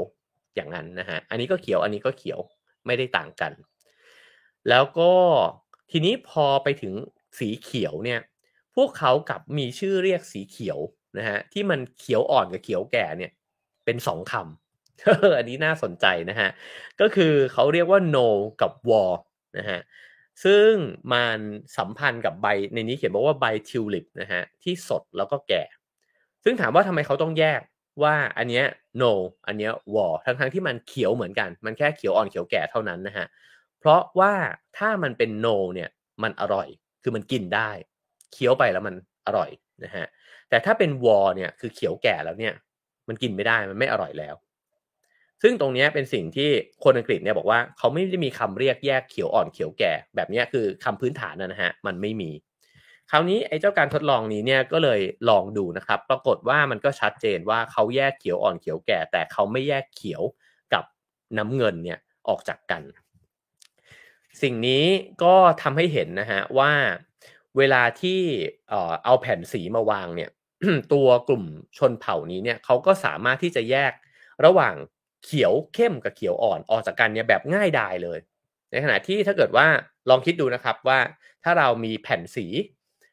[0.55, 2.41] อย่างนั้นนะฮะอันนี้ก็เขียวอันนี้ก็เขียว
[2.87, 3.53] ไม่ได้ต่างกัน
[4.69, 5.13] แล้วก็
[5.91, 6.95] ทีนี้พอไปถึง
[7.39, 8.21] สีเขียวเนี่ย
[8.77, 10.79] พวกเขากับมีชื่อเรียกสีเขียว
[11.19, 13.33] นะฮะที่มันเขียวอ่อนกับเขียวแก่เนี่ย
[13.85, 14.64] เป็นสองคำ
[15.39, 16.51] อันนี้น่าสนใจนะฮะ
[17.01, 18.29] ก็คือเขาเรียกว่า no
[18.63, 19.13] กับ war
[19.59, 19.81] นะฮะ
[20.45, 20.71] ซึ่ง
[21.13, 21.39] มัน
[21.77, 25.63] สัมพันธ์กับใบในนี้เขียนบอกว่าใบทิวลิปนะฮะที่สดแล้วก็แก่
[26.45, 27.61] ซึ่งถามว่าทำไมเขาต้องแยก
[28.03, 28.65] ว่าอันเนี้ย
[29.03, 29.13] no
[29.47, 33.27] อันเนี้ย war ทั้งทั้งที่มันเขียวเหมือนกัน มันแค่เขียวอ่อนเขียวแก่เท่านั้นนะฮะ
[33.79, 34.33] เพราะว่า
[34.79, 35.91] ถ้ามันเป็น no เนี่ย
[36.23, 36.69] มันอร่อย
[37.03, 37.71] คือมันกินได้
[38.33, 38.95] เคี้ยวไปแล้วมัน
[39.27, 39.51] อร่อย
[39.85, 40.07] นะฮะ
[40.49, 42.55] แต่ถ้าเป็น war เนี่ยคือเขียวแก่แล้วเนี่ย
[43.09, 44.35] มันกินไม่ได้มันไม่อร่อยแล้ว
[45.43, 46.51] ซึ่งตรงนี้เป็นสิ่งที่
[46.85, 52.31] คนอังกฤษเนี่ยบอกว่าเขาไม่ได้มีคำเรียกแยกเขียวอ่อนเขียวแก่ แบบนี้คือคำพื้นฐานนะฮะมันไม่มี
[53.11, 60.23] คราวนี้ไอ้เจ้าการทดลองนี้เนี่ยก็เลยลองดูนะครับ ปรากฏว่ามันก็ชัดเจนว่าเขาแยกเขียวอ่อนเขียวแก่ แต่เขาไม่แยกเขียว
[60.73, 60.85] กับ
[61.39, 62.83] น้ำเงินเนี่ยออกจากกัน
[64.43, 64.85] สิ่งนี้
[65.23, 66.73] ก็ทำให้เห็นนะฮะว่า
[67.59, 68.21] เวลาที่
[69.05, 70.31] เอาแผ่นสีมาวางเนี่ย
[70.93, 71.45] ตัวกลุ่ม
[71.79, 73.93] ชนเผ่านี้เนี่ยเขาก็สามารถที่จะแยก
[74.45, 74.75] ระหว่าง
[75.25, 78.19] เขียวเข้มกับเขียวอ่อนออกจากกันเนี่ยแบบง่ายดายเลย
[78.71, 79.67] ในขณะที่ถ้าเกิดว่า
[80.11, 80.99] ลองคิดดูนะครับว่า
[81.45, 82.47] ถ้าเรามีแผ่นสี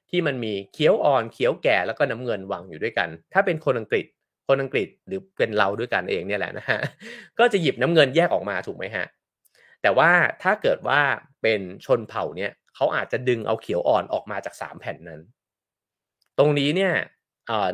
[0.10, 4.06] ที่มันมีเขียวอ่อนเขียวแก่แล้วก็น้ำเงินวางอยู่ด้วยกัน ถ้าเป็นคนอังกฤษ
[4.48, 6.80] คนอังกฤษหรือเป็นเราด้วยกันเองเนี่ยแหละนะฮะ
[7.40, 9.06] ก็จะหยิบน้ำเงินแยกออกมาถูกไหมฮะ
[9.82, 10.12] แต่ว่า
[10.44, 11.02] ถ้าเกิดว่า
[11.42, 15.22] เป็นชนเผ่าเนี่ยเขาอาจจะดึงเอาเขียวอ่อนออกมาจากสามแผ่นนั้น
[16.38, 16.94] ตรงนี้เนี่ย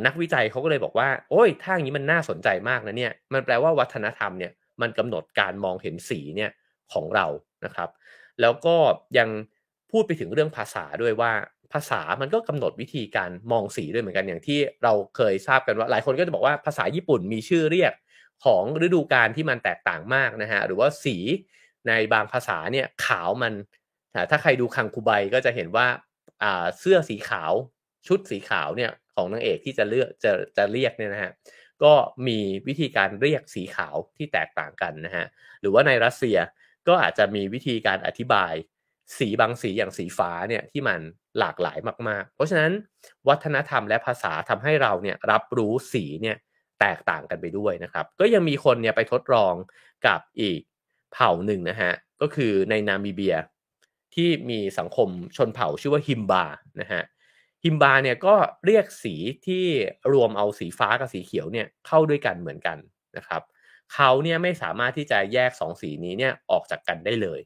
[0.06, 4.52] นักวิจัยเขาก็เลยบอกว่า โอ้ยถ้าอย่างนี้มันน่าสนใจมากนะเนี่ย มันแปลว่าวัฒนธรรมเนี่ย
[4.82, 6.52] มันกำหนดการมองเห็นสีเนี่ย
[6.94, 7.26] ของเรา
[7.66, 7.90] นะครับ
[8.42, 8.76] แล้วก็
[9.18, 9.30] ยัง
[9.92, 11.32] พูดไปถึงเรื่องภาษาด้วยว่า
[11.74, 17.94] ภาษามันก็กำหนดวิธีการมองสีด้วยเหมือนกันอย่างที่เราเคยทราบกันว่าหลายคนก็จะบอกว่าภาษาญี่ปุ่นมีชื่อเรียก
[18.46, 21.18] ของฤดูกาลที่มันแตกต่างมากนะฮะหรือว่าสี
[21.88, 23.54] ในบางภาษาเนี่ยขาวมัน
[24.30, 25.88] ถ้าใครดูคังคูไบก็จะเห็นว่า
[26.80, 27.54] เสื้อสีขาว
[28.08, 31.32] ชุดสีขาวเนี่ย ของนางเอกที่จะเลือกจะจะเรียกเนี่ยนะฮะ
[31.84, 31.94] ก็
[32.28, 35.26] มีวิธีการเรียกสีขาวที่แตกต่างกันนะฮะ
[35.62, 36.38] หรือว่าในรัสเซีย
[36.88, 38.54] ก็อาจจะมีวิธีการอธิบาย
[39.18, 41.00] สีบางสีอย่างสีฟ้าเนี่ยที่มัน
[41.40, 41.78] หลากหลาย
[42.10, 42.72] มาก ๆ เพราะฉะนั้น
[43.28, 46.38] วัฒนธรรมและภาษาทำให้เราเนี่ยรับรู้สีเนี่ย
[46.80, 49.54] แตกต่างกันไปด้วยนะครับ ก็ยังมีคนเนี่ยไปทดลอง
[50.08, 50.62] กับอีก
[51.14, 53.36] เผ่าหนึ่งนะฮะก็คือในนามิเบีย
[54.16, 56.46] ที่มีสังคมชนเผ่าชื่อว่าฮิมบา
[56.82, 57.04] นะฮะ
[57.64, 59.16] ฮิมบาเนี่ยก็เรียกสี
[59.48, 59.66] ที่
[60.14, 62.78] รวมเอาสีฟ้ากับสีเขียวเนี่ยเข้าด้วยกันเหมือนกัน
[63.18, 63.42] นะครับ
[63.94, 67.40] เขาเนี่ยไม่สามารถที่จะแยกสองสีนี้เนี่ยออกจากกันได้เลย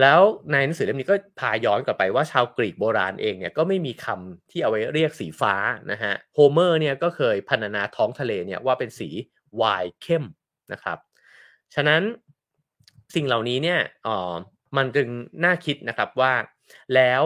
[0.00, 5.54] แล้วในหนังสือเล่มนี้ก็พาย้อนกลับไปว่าชาวกรีกโบราณเองเนี่ยก็ไม่มีคำที่เอาไว้เรียกสีฟ้า
[5.90, 9.08] นะฮะโฮเมอร์เนี่ยก็เคยพรรณนาท้องทะเลเนี่ยว่าเป็นสี
[9.60, 10.24] วายเข้ม
[10.72, 10.98] นะครับ
[11.74, 12.02] ฉะนั้น
[13.14, 14.34] สิ่งเหล่านี้เนี่ยอ๋อ
[14.76, 15.08] มันจึง
[15.44, 16.32] น่าคิดนะครับว่า
[16.94, 17.22] แล้ว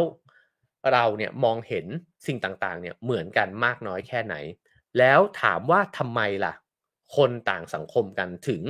[0.93, 1.87] เราเนี่ยมองเห็น
[2.27, 4.35] สิ่งต่างๆเนี่ยเหมือนกันมากน้อยแค่ไหน
[4.99, 6.55] แล้วถามว่าทำไมล่ะ
[7.17, 8.63] คนต่างสังคมกันถึง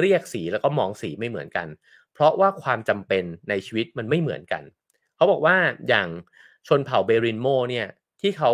[0.00, 1.68] เรียกสีแล้วก็มองสีไม่เหมือนกัน
[2.12, 4.62] เพราะว่าความจำเป็นในชีวิตมันไม่เหมือนกัน
[5.16, 5.56] เขาบอกว่า
[5.88, 6.08] อย่าง
[6.68, 7.86] ชนเผ่าเบรินโมเนี่ย
[8.20, 8.52] ที่เขา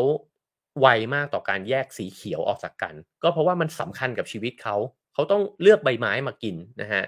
[0.81, 4.77] ไวมากต่อการแยกสีเขียวออกจากกัน ก็เพราะว่ามันสำคัญกับชีวิตเขา
[5.15, 7.05] เขาต้องเลือกใบไม้มากินนะฮะ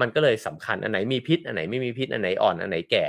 [0.00, 3.04] มันก็เลยสำคัญอันไหนมีพิษอันไหนไม่มีพิษอันไหนอ่อนอันไหนแก่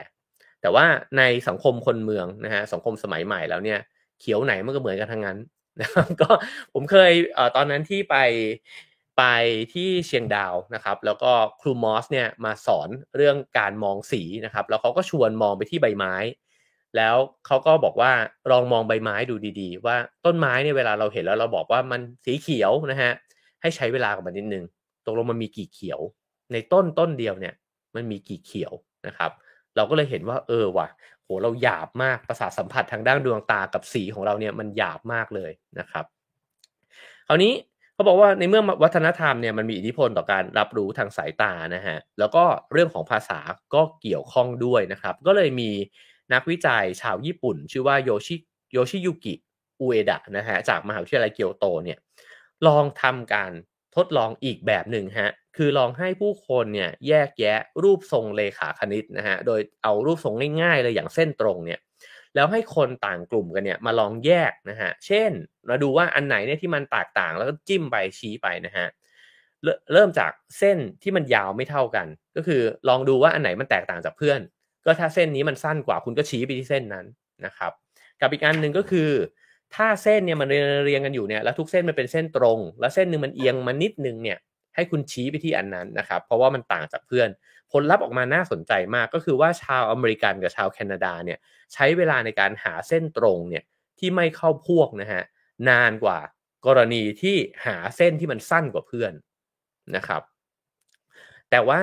[0.62, 0.86] แต่ว่า
[1.18, 3.80] ในสังคมคนเมืองนะฮะสังคมสมัยใหม่แล้วเนี่ย
[4.20, 5.38] เขียวไหนมันก็เหมือนกันทั้งนั้น
[5.82, 6.30] นะครับก็
[6.74, 8.16] ผมเคยเอ่อตอนนั้นที่ไป
[9.18, 9.24] ไป
[9.74, 16.16] ที่เชียงดาวนะครับ แล้วก็ครูมอสเนี่ยมาสอนเรื่องการมองสีนะครับ แล้วเขาก็ชวนมองไปที่ใบไม้
[16.98, 18.12] แล้วเขาก็บอกว่า
[18.52, 23.12] ลองมองใบไม้ดูดีๆ ว่าต้นไม้เนี่ยเวลาเราเห็นแล้วเราบอกว่ามันสีเขียวนะฮะ
[23.62, 24.64] ให้ใช้เวลากับมันนิดนึง
[25.06, 26.00] ตกลงมันมีกี่เขียว
[26.54, 27.54] ในต้นต้นเดียวเนี่ย
[27.96, 28.74] มันมีกี่เขียว
[29.08, 29.32] นะครับ
[29.76, 30.88] เราก็เลยเห็นว่าเออว่ะ
[31.24, 36.06] โหเราหยาบมากประสาทสัมผัสทางด้านดวงตากับสีของเราเนี่ยมันหยาบมากเลยนะครับ
[37.28, 37.54] คราวนี้
[37.94, 43.40] เขาบอกว่าในเมื่อวัฒนธรรมเนี่ยมันมีอิทธิพลต่อการรับรู้ทางสายตานะฮะแล้วก็เรื่องของภาษา
[43.74, 45.72] ก็เกี่ยวข้องด้วยนะครับ ก็เลยมี
[46.34, 48.36] นักวิจัยชาวญี่ปุ่น ชื่อว่าโยชิ
[48.74, 49.34] โยชิยุกิ
[49.80, 51.98] อุเอดะนะฮะจากมหาวิทยาลัยเกียวโตเนี่ย
[52.68, 53.52] ลองทำการ
[53.96, 61.80] ทดลองอีกแบบหนึ่งฮะคือลองให้ผู้คนเนี่ยแยกแยะรูปทรงเลขาคณิตนะฮะโดยเอารูปทรงง่ายๆเลยอย่างเส้นตรงเนี่ย
[62.36, 65.32] แล้วให้คนต่างกลุ่มกันเนี่ยมาลองแยกนะฮะเช่น
[65.70, 68.88] มาดูว่าอันไหนเนี่ยที่มันแตกต่างแล้วก็จิ้มไปชี้ไปนะฮะ
[69.94, 74.40] เริ่มจากเส้นที่มันยาวไม่เท่ากัน ก็คือลองดูว่าอันไหนมันแตกต่างจากเพื่อน
[74.86, 77.06] ก็ถ้าเส้นนี้มันสั้นกว่าคุณก็ชี้ไปที่เส้นนั้น
[77.46, 77.72] นะครับ
[78.22, 79.10] กับอีกอันหนึ่งก็คือ
[79.76, 80.50] ถ้าเส้นเนี่ยมัน
[80.84, 84.38] เรียงกันอยู่เนี่ยแล้วทุกเส้นมันเป็นเส้นตรง แล้วเส้นหนึ่งมันเอียงมานิดนึงเนี่ย
[84.76, 87.30] ให้คุณชี้ไปที่อันนั้นนะครับเพราะว่ามันต่างจากเพื่อน
[87.72, 91.40] ผลลัพธ์ออกมาน่าสนใจมากก็คือว่าชาวอเมริกันกับชาวแคนาดาเนี่ย
[91.74, 93.64] ใช้เวลาในการหาเส้นตรงเนี่ย
[94.00, 95.24] ที่ไม่เข้าพวกนะฮะ
[95.70, 96.20] นานกว่า
[96.68, 99.14] กรณีที่หาเส้นที่มันสั้นกว่าเพื่อน
[99.96, 100.22] นะครับ
[101.50, 101.82] แต่ว่า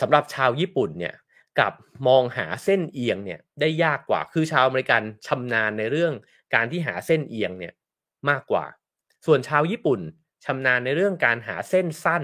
[0.00, 1.14] สำหรับชาวญี่ปุ่นเนี่ย
[1.60, 1.72] กับ
[2.08, 6.12] มองหาเส้นเอียงเนี่ยได้ยากกว่าคือชาวอเมริกันชำนาญในเรื่อง
[6.54, 7.74] การที่หาเส้นเอียงเนี่ย
[8.30, 8.64] มากกว่า
[9.26, 10.00] ส่วนชาวญี่ปุ่น
[10.44, 12.22] ชำนาญในเรื่องการหาเส้นสั้น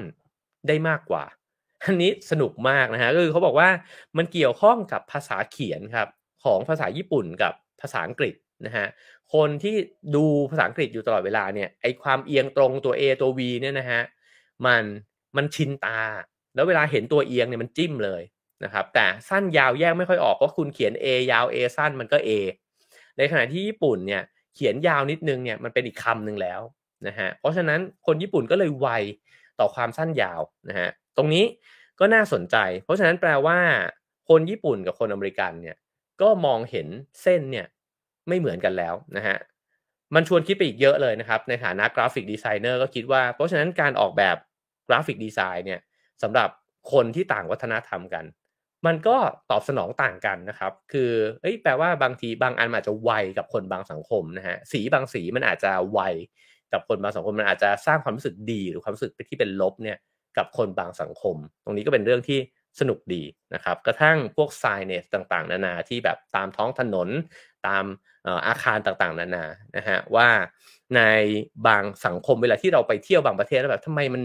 [0.68, 1.24] ได้มากกว่า
[1.84, 3.68] อันนี้สนุกมากนะฮะคือเขาบอกว่า
[4.16, 6.08] มันเกี่ยวข้องกับภาษาเขียนครับ
[6.44, 8.34] ของภาษาญี่ปุ่นกับภาษาอังกฤษ
[8.66, 8.86] นะฮะ
[9.34, 9.74] คนที่
[10.14, 14.00] ดูภาษาอังกฤษอยู่ตลอดเวลาเนี่ยไอความเอียงตรงตัว A ตัว V เนี่ยนะฮะ
[14.66, 14.84] มัน
[15.36, 16.00] มันชินตา
[16.54, 18.22] แล้วเวลาเห็นตัวเอียงเนี่ยมันจิ้มเลย
[18.64, 22.30] นะครับแต่สั้นยาวแยกไม่ค่อยออกเพราะคุณเขียน A ยาว A สั้นมันก็ A
[23.18, 24.22] ในขณะที่ญี่ปุ่นเนี่ย
[24.54, 26.60] เขียนยาวนิดนึงเนี่ยมันเป็นอีกคำหนึ่งแล้ว
[27.06, 28.88] นะฮะเพราะฉะนั้นคนญี่ปุ่นก็เลยไว
[29.60, 31.44] ต่อความสั้นยาวนะฮะตรงนี้
[32.00, 33.58] ก็น่าสนใจ เพราะฉะนั้นแปลว่า
[34.28, 35.76] คนญี่ปุ่นกับคนอเมริกันเนี่ย
[36.22, 36.86] ก็มองเห็น
[37.22, 37.66] เส้นเนี่ย
[38.28, 39.36] ไม่เหมือนกันแล้วนะฮะ
[40.14, 44.36] มันชวนคิดไปอีกเยอะเลยนะครับ ในฐานะ graphic designer ก็คิดว่า เพราะฉะนั้นการออกแบบ
[44.88, 45.80] graphic design เนี่ย
[46.22, 46.48] สำหรับ
[46.92, 48.24] คนที่ต่างวัฒนธรรมกัน
[48.86, 49.16] มันก็
[49.50, 51.10] ตอบสนองต่างกันนะครับ คือ
[51.42, 56.00] เอ้ยแปลว่าบางทีบางอันอาจจะไวกับคนบางสังคมนะฮะ สีบางสีมันอาจจะไว
[56.72, 59.98] กับคนบางสังคม มันอาจจะสร้างความรู้สึกดีหรือความรู้สึกที่เป็นลบเนี่ย
[60.36, 62.38] กับคนบางสังคม ตรงนี้ก็เป็นเรื่องที่
[62.80, 63.22] สนุกดี
[63.54, 67.08] นะครับ กระทั่งพวกไซเนสต่างๆ นานาที่แบบตามท้องถนน
[67.66, 67.84] ตาม
[68.46, 69.44] อาคารต่างๆ นานา
[69.76, 70.28] นะฮะ ว่า
[70.96, 71.00] ใน
[71.66, 74.22] บางสังคมเวลาที่เราไปเที่ยวบางประเทศแล้วแบบทำไมมัน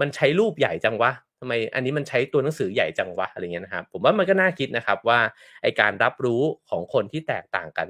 [0.00, 1.10] มันใช้รูปใหญ่จังวะ
[1.40, 5.20] ทำไมอันนี้มันใช้ตัวหนังสือใหญ่จังวะอะไรเงี้ยนะครับ ผมว่ามันก็น่าคิดนะครับว่า
[5.62, 7.86] ไอการรับรู้ของคนที่แตกต่างกัน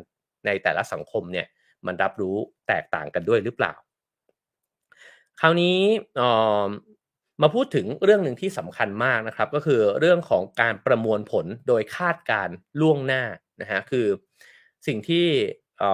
[0.46, 1.46] ในแต่ละสังคมเนี่ย
[1.86, 2.36] มันรับรู้
[2.68, 3.72] แตกต่างกันด้วยหรือเปล่า
[5.40, 5.78] คราวนี้
[7.42, 12.48] มาพูดถึงเรื่องหนึ่งที่สำคัญมากนะครับ ก็คือเรื่องของการประมวลผลโดยคาดการ
[12.80, 13.22] ล่วงหน้า
[13.60, 14.06] นะฮะคือ
[14.86, 15.26] สิ่งที่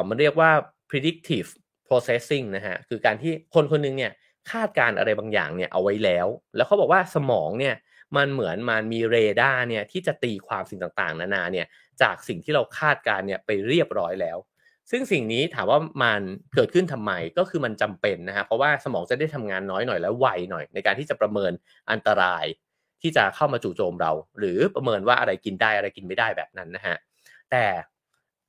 [0.09, 0.51] มันเรียกว่า
[0.91, 1.49] predictive
[1.89, 4.13] processing นะฮะคือการที่คนคนนึงเนี่ย
[4.51, 6.27] คาดการอะไรบางอย่างเนี่ยเอาไว้แล้ว
[6.57, 7.75] แล้วเขาบอกว่าสมองเนี่ย
[8.17, 11.67] มันเหมือนมันมีเรดาร์เนี่ยที่จะตีความสิ่งต่างๆ นานาเนี่ย
[12.03, 14.39] จากสิ่งที่เราคาดการเนี่ยไปเรียบร้อยแล้ว
[14.91, 16.21] ซึ่งสิ่งนี้ถามว่ามัน
[16.55, 21.53] เกิดขึ้นทำไมก็คือมันจำเป็นนะฮะเพราะว่าสมองจะได้ทำงานน้อยหน่อยแล้วไวหน่อย ในการที่จะประเมิน
[21.91, 22.45] อันตราย
[23.03, 26.97] ที่จะเข้ามาจู่โจมเรา หรือประเมินว่าอะไรกินได้อะไรกินไม่ได้แบบนั้นนะฮะ
[27.51, 27.65] แต่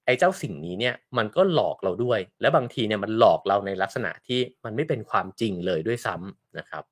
[0.05, 6.83] ไอ้เจ้าสิ่งนี้เนี่ยมันก็หลอกเราด้วย และบางทีเนี่ยมันหลอกเราในลักษณะที่มันไม่เป็นความจริงเลยด้วยซ้ำนะครับ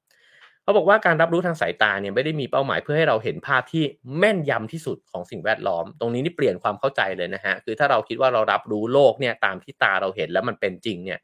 [0.63, 3.83] เขาบอกว่าการรับรู้ทางสายตาเนี่ยไม่ได้มีเป้าหมายเพื่อให้เราเห็นภาพที่
[4.19, 11.19] แม่นยำที่สุดของสิ่งแวดล้อม ตรงนี้นี่เปลี่ยนความเข้าใจเลยนะฮะคือถ้าเราคิดว่าเรารับรู้โลกเนี่ยตามที่ตาเราเห็นแล้วมันเป็นจริงเนี่ย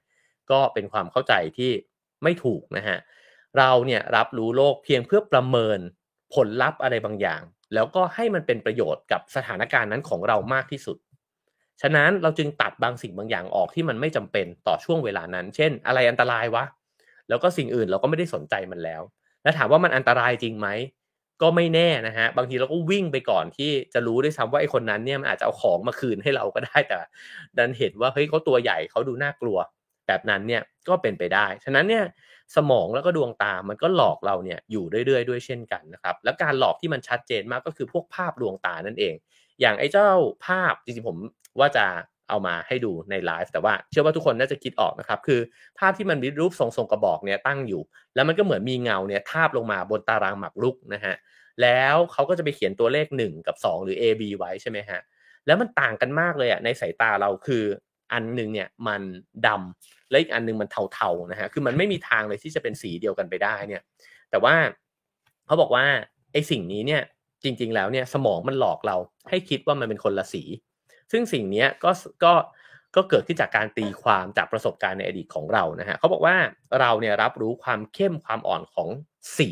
[0.52, 1.72] ก็เป็นความเข้าใจที่
[2.24, 2.98] ไม่ถูกนะฮะ
[3.58, 5.80] เราเนี่ยรับรู้โลกเพียงเพื่อประเมิน
[6.34, 7.42] ผลลัพธ์อะไรบางอย่าง
[7.74, 10.98] แล้วก็ให้มันเป็นประโยชน์กับสถานการณ์นั้นของเรามากที่สุด
[11.82, 16.64] ฉะนั้นเราจึงตัดบางสิ่งบางอย่างออกที่มันไม่จำเป็นต่อช่วงเวลานั้น เช่น อะไรอันตรายวะ
[17.30, 19.02] แล้วก็สิ่งอื่นเราก็ไม่ได้สนใจมันแล้ว
[19.44, 20.68] แล้วถามว่ามันอันตรายจริงไหม
[21.42, 26.98] ก็ไม่แน่นะฮะ บางทีเราก็วิ่งไปก่อนที่จะรู้ด้วยซ้ำว่าไอ้คนนั้นเนี่ยมันอาจจะเอาของมาคืนให้เราก็ได้แต่
[27.58, 29.58] ดันเห็นว่าเฮ้ยเขาตัวใหญ่เขาดูน่ากลัว
[30.08, 32.04] แบบนั้นเนี่ยก็เป็นไปได้ ฉะนั้นเนี่ย
[32.56, 39.16] สมองแล้วก็ดวงตา มันก็หลอกเราเนี่ยอยู่เรื่อยๆด้วยเช่นกันนะครับ แล้วการหลอกที่มันชัดเจนมากก็คือพวกภาพดวงตานั่นเอง
[39.62, 40.10] อย่างไอ้เจ้า
[40.46, 41.18] ภาพจริงๆผม
[41.60, 41.86] ว่าจะ
[42.30, 45.40] เอามาให้ดูในไลฟ์แต่ว่าเชื่อว่าทุกคนน่าจะคิดออกนะครับ คือ
[45.80, 47.82] ภาพที่มันมีรูปทรงทรงกระบอกเนี่ยตั้งอยู่
[48.16, 51.16] แล้วมันก็เหมือนมีเงาเนี่ยทาบลงมาบนตารางหมากรุกนะฮะ
[51.62, 55.00] แล้วเขาก็จะไปเขียนตัวเลข 1 กับ 2 หรือ A B ไว้ใช่ไหมฮะ
[55.46, 57.64] แล้วมันต่างกันมากเลยอะในสายตาเราคือ
[58.14, 59.02] อันนึงเนี่ยมัน
[59.48, 63.82] ดำและอีกอันนึงมันเทาๆนะฮะคือมันไม่มีทางเลยที่จะเป็นสีเดียวกันไปได้เนี่ย
[64.30, 64.56] แต่ว่า
[65.46, 65.86] เขาบอกว่า
[66.32, 67.02] ไอ้สิ่งนี้เนี่ย
[67.44, 68.96] จริง ๆ แล้วเนี่ยสมองมันหลอกเรา
[69.30, 70.44] ให้คิดว่ามันเป็นคนละสี
[71.12, 71.92] ซึ่งสิ่งนี้ก็
[72.24, 72.34] ก็
[72.96, 76.36] ก็เกิดขึ้นจากการตีความจากประสบการณ์ในอดีตของเรานะฮะเขาบอกว่า
[76.80, 78.90] เราเนี่ยรับรู้ความเข้มความอ่อนของ
[79.38, 79.50] สี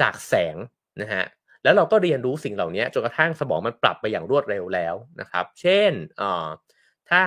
[0.00, 0.56] จากแสง
[1.00, 1.24] นะฮะ
[1.62, 5.92] แล้วเราก็เรียนรู้สิ่งเหล่านี้จนกระทั่งสมองมันปรับไปอย่างรวดเร็วแล้วนะครับ เช่น
[7.10, 7.22] ถ้า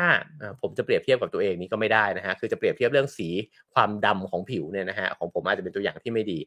[0.61, 3.29] ผมจะเปรียบเทียบกับตัวเองนี้ก็ไม่ได้นะฮะคือจะเปรียบเทียบเรื่องสี
[3.73, 6.39] ความดำของผิวเนี่ยนะฮะของผมอาจจะเป็นตัวอย่างที่ไม่ดี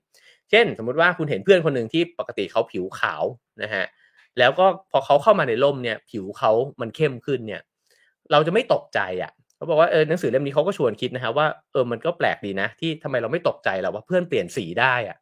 [0.51, 3.25] เช่น สมมุติว่าคุณเห็นเพื่อนคนหนึ่งที่ปกติเขาผิวขาว
[3.63, 3.85] นะฮะ
[4.39, 7.63] แล้วก็พอเขาเข้ามาในร่มเนี่ยผิวเขามันเข้มขึ้นเนี่ย
[8.33, 15.17] เราจะไม่ตกใจอะเขาบอกว่าเออหนังสือเล่มนี้เขาก็ชวนคิดนะฮะว่าเออมันก็แปลกดีนะ ที่ทำไมเราไม่ตกใจเราว่าเพื่อนเปลี่ยนสีได้อะ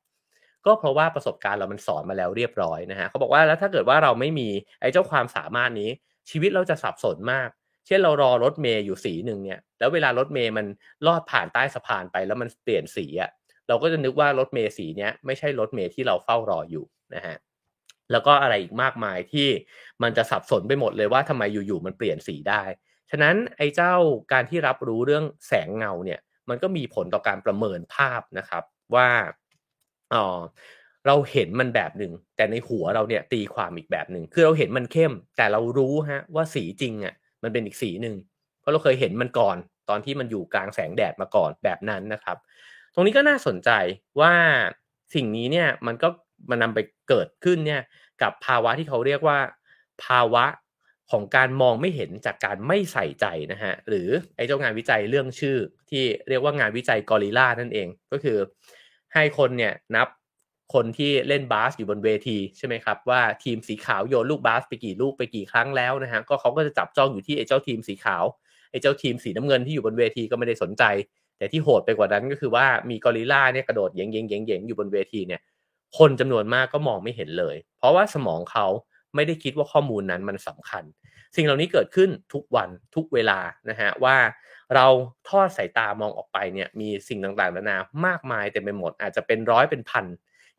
[0.67, 4.49] ก็เพราะว่าประสบการณ์เรามันสอนมาแล้วเรียบร้อยนะฮะเขาบอกว่าแล้วถ้าเกิดว่าเราไม่มี
[4.81, 5.91] ไอ้เจ้าความสามารถนี้
[6.31, 7.49] ชีวิตเราจะสับสนมาก
[7.87, 10.67] เช่นเรารอรถเมย์อยู่สีหนึ่งเนี่ย แล้วเวลารถเมย์มัน
[11.07, 13.31] ลอดผ่านใต้สะพานไปแล้วมันเปลี่ยนสีอะ
[13.69, 17.37] เราก็จะนึกว่ารถเมย์สีเนี้ยไม่ใช่รถเมย์ที่เราเฝ้ารออยู่นะฮะ
[18.13, 19.49] แล้วก็อะไรอีกมากมายที่
[20.03, 22.63] มันจะสับสนไปหมดเลยว่าทำไมอยู่ๆมันเปลี่ยนสีได้
[23.11, 23.95] ฉะนั้นไอ้เจ้า
[24.33, 28.65] การที่รับรู้เรื่องแสงเงาเนี่ย มันก็มีผลต่อการประเมินภาพนะครับ
[28.95, 29.09] ว่า
[30.15, 30.41] อ๋อ
[31.07, 37.15] เราเห็นมันแบบหนึ่งแต่ในหัวเราเนี่ยตีความอีกแบบหนึ่งคือเราเห็นมันเข้ม แต่เรารู้ฮะว่าสีจริงอะ
[37.45, 38.17] มันเป็นอีกสีหนึ่ง
[38.61, 39.57] เพราะเราเคยเห็นมันก่อน
[39.89, 42.37] ตอนที่มันอยู่กลางแสงแดดมาก่อนแบบนั้นนะครับ
[42.95, 43.71] ตรงนี้ก็น่าสนใจ
[44.21, 44.33] ว่า
[45.15, 46.09] สิ่งนี้เนี่ยมันก็
[46.51, 46.79] มันนำไป
[47.09, 47.83] เกิดขึ้นเนี่ย
[48.23, 49.39] กับภาวะที่เขาเรียกว่า
[50.05, 50.45] ภาวะ
[51.11, 55.57] ของการมองไม่เห็นจากการไม่ใส่ใจนะฮะหรือไอ้เจ้างานวิจัยเรื่องชื่อ
[55.91, 58.39] ที่เรียกว่างานวิจัยกอริล่านั่นเอง ก็คือ
[59.15, 60.09] ให้คนเนี่ยนับ
[60.73, 68.25] คนที่เล่นบาสอยู่บนเวทีใช่ไหมครับว่าทีมสีขาวโยนลูกบาสไปกี่ลูกไปกี่ครั้งแล้วนะฮะก็เขาก็จะจับจ้องอยู่ที่ไอ้เจ้าทีมสีขาว
[68.71, 70.85] ไอ้เจ้าทีมสีน้ำเงินที่อยู่บนเวทีก็ไม่ได้สนใจ
[71.39, 75.41] แต่ที่โหดไปกว่านั้นก็คือว่ามีกอริล่าเนี่ยกระโดดเยงเยงเยงเยงอยู่บนเวทีเนี่ย
[75.99, 78.67] คนจำนวนมากก็มองไม่เห็นเลย เพราะว่าสมองเขา
[79.15, 80.85] ไม่ได้คิดว่าข้อมูลนั้นมันสำคัญ
[81.37, 83.39] สิ่งเหล่านี้เกิดขึ้นทุกวันทุกเวลา
[83.71, 84.17] นะฮะว่า
[84.75, 84.87] เรา
[85.29, 90.07] ทอดสายตามองออกไปเนี่ยมีสิ่งต่างๆนานามากมายเต็มไปหมดอาจจะเป็นร้อยเป็นพัน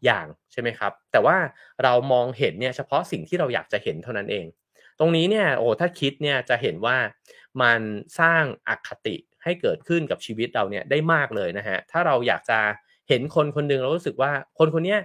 [0.05, 1.37] อย่างใช่ไหมครับ แต่ว่า
[1.83, 4.45] เรามองเห็นเนี่ยเฉพาะสิ่งที่เราอยากจะเห็นเท่านั้นเอง
[4.99, 6.97] ตรงนี้เนี่ยโอ้ถ้าคิดเนี่ยจะเห็นว่า
[7.61, 7.81] มัน
[8.19, 12.59] สร้างอคติให้เกิดขึ้นกับชีวิตเราเนี่ยได้มากเลยนะฮะถ้าเราอยากจะ
[13.09, 14.97] เห็นคนคนหนึ่งเรารู้สึกว่าคนคนนี้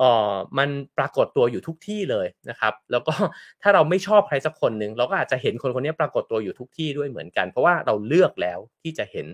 [0.00, 0.68] อ่อมัน
[0.98, 3.14] ปรากฏตัวอยู่ทุกที่เลยนะครับ แล้วก็
[3.62, 9.26] ถ้าเราไม่ชอบใครสักคนหนึ่งเราก็อาจจะเห็นคนคนนี้ปรากฏตัวอยู่ทุกที่ด้วยเหมือนกัน เพราะว่าเราเลือกแล้วที่จะเห็น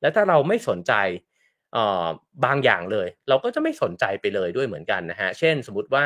[0.00, 0.92] แล้วถ้าเราไม่สนใจ
[2.44, 6.04] บางอย่างเลย เราก็จะไม่สนใจไปเลยด้วยเหมือนกันนะฮะเช่นสมมติว่า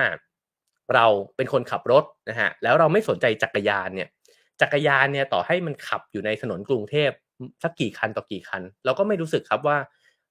[0.94, 1.06] เรา
[1.36, 4.08] เป็นคนขับรถนะฮะแล้วเราไม่สนใจจักรยานเนี่ย
[4.60, 7.10] จักรยานเนี่ยต่อให้มันขับอยู่ในถนนกรุงเทพ
[7.62, 9.76] สักกี่คันต่อกี่คัน เราก็ไม่รู้สึกครับว่า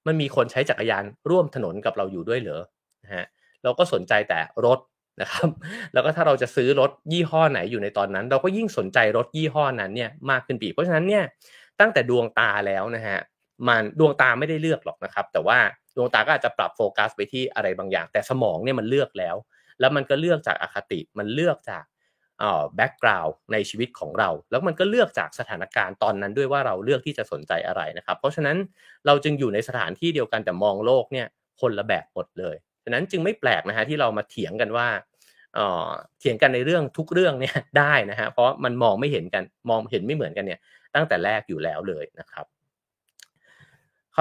[0.07, 2.63] มันมีคนใช้จักรยานร่วมถนนกับเราอยู่ด้วยเหรอ
[3.03, 3.25] นะฮะ
[3.63, 4.79] เราก็สนใจแต่รถ
[5.21, 5.49] นะครับ
[5.93, 11.23] แล้วก็ถ้าเราจะซื้อรถยี่ห้อไหนอยู่ในตอนนั้น เราก็ยิ่งสนใจรถยี่ห้อนั้นเนี่ยมากขึ้นปีเพราะฉะนั้นเนี่ย
[11.79, 13.19] ตั้งแต่ดวงตาแล้วนะฮะ
[13.67, 15.57] มันดวงตาไม่ได้เลือกหรอกนะครับ แต่ว่า
[15.95, 19.35] ดวงตาก็อาจจะปรับโฟกัสไปที่อะไรบางอย่าง แต่สมองเนี่ยมันเลือกแล้ว
[19.79, 21.85] แล้วมันก็เลือกจากอคติมันเลือกจาก
[22.75, 28.57] แบ็กกราวน์ในชีวิตของเรา แล้วมันก็เลือกจากสถานการณ์ตอนนั้นด้วยว่าเราเลือกที่จะสนใจอะไรนะครับ เพราะฉะนั้น
[29.05, 31.27] เราจึงอยู่ในสถานที่เดียวกันแต่มองโลกเนี่ย
[31.61, 34.87] คนละแบบหมดเลยฉะนั้นจึงไม่แปลกนะฮะที่เรามาเถียงกันว่า
[36.19, 40.59] เถียงกันในเรื่องทุกเรื่องเนี่ยได้นะฮะเพราะมันมองไม่เห็นกันมองเห็นไม่เหมือนกันเนี่ย
[40.95, 42.45] ตั้งแต่แรกอยู่แล้วเลยนะครับ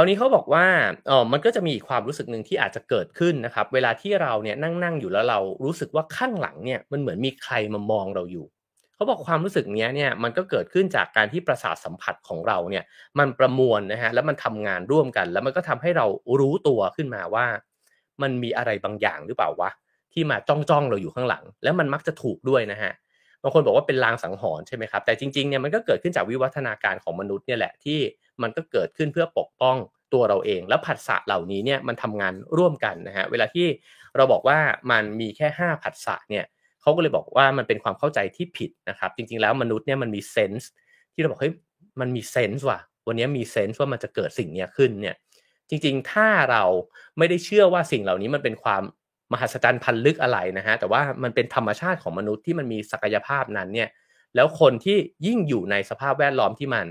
[0.01, 0.67] าวนี้เขาบอกว่า
[1.11, 8.47] อ๋อมันก็จะมีความรู้สึกหนึ่งที่อาจจะเกิดขึ้นนะครับ เวลาที่เราเนี่ยนั่งนั่งอยู่แล้วเรารู้สึกว่าข้างหลังเนี่ยมันเหมือนมีใครมามองเราอยู่
[8.95, 12.85] เขาบอกความรู้สึกนี้เนี่ยมันก็เกิดขึ้นจากการที่ประสาทสัมผัสของเราเนี่ย
[13.19, 16.07] มันประมวลนะฮะแล้วมันทำงานร่วมกัน แล้วมันก็ทำให้เรา
[16.41, 17.47] รู้ตัวขึ้นมาว่า
[18.23, 19.71] มันมีอะไรบางอย่างหรือเปล่าวะ
[20.13, 22.93] ที่มาจ้องจ้องเราอยู่ข้างหลัง แล้วมันมักจะถูกด้วยนะฮะ
[23.43, 27.99] บางคนบอกว่าเป็นลางสังหรณ์ใช่ไหมครับแต่จริงๆเนี่ยมันก็เกิดขึ้นจากวิวัฒนาการของมนุษย์เนี่ยแหละที่
[28.43, 29.77] มันก็เกิดขึ้นเพื่อปกป้อง
[30.13, 33.67] ตัวเราเอง แล้วผัสสะเหล่านี้เนี่ยมันทำงานร่วมกันนะฮะเวลาที่
[34.17, 34.59] เราบอกว่า
[34.91, 36.45] มันมีแค่ 5 ผัสสะเนี่ย
[36.81, 40.71] เขาก็เลยบอกว่ามันเป็นความเข้าใจที่ผิดนะครับจริงๆแล้วมนุษย์เนี่ยมันมีเซนส์
[41.15, 41.55] ที่เราบอกเฮ้ย
[42.01, 45.17] มันมีเซนส์ว่ะวันนี้มีเซนส์ว่ามันจะเกิดสิ่งนี้ขึ้นเนี่ย
[45.69, 46.65] จริงๆ ถ้าเรา
[47.19, 48.83] ไม่ได้เชื่อว่าสิ่งเหล่านี้มันเป็นความ
[49.33, 53.89] มหัศจรรย์พันลึกอะไรนะฮะแต่ว่ามันเป็นธรรมชาติของมนุษย์ที่มันมีศักยภาพนั้นเนี่ย
[54.35, 56.87] แล้วคนที่ยิ่งอยู่ในสภาพแวดล้อมที่มัน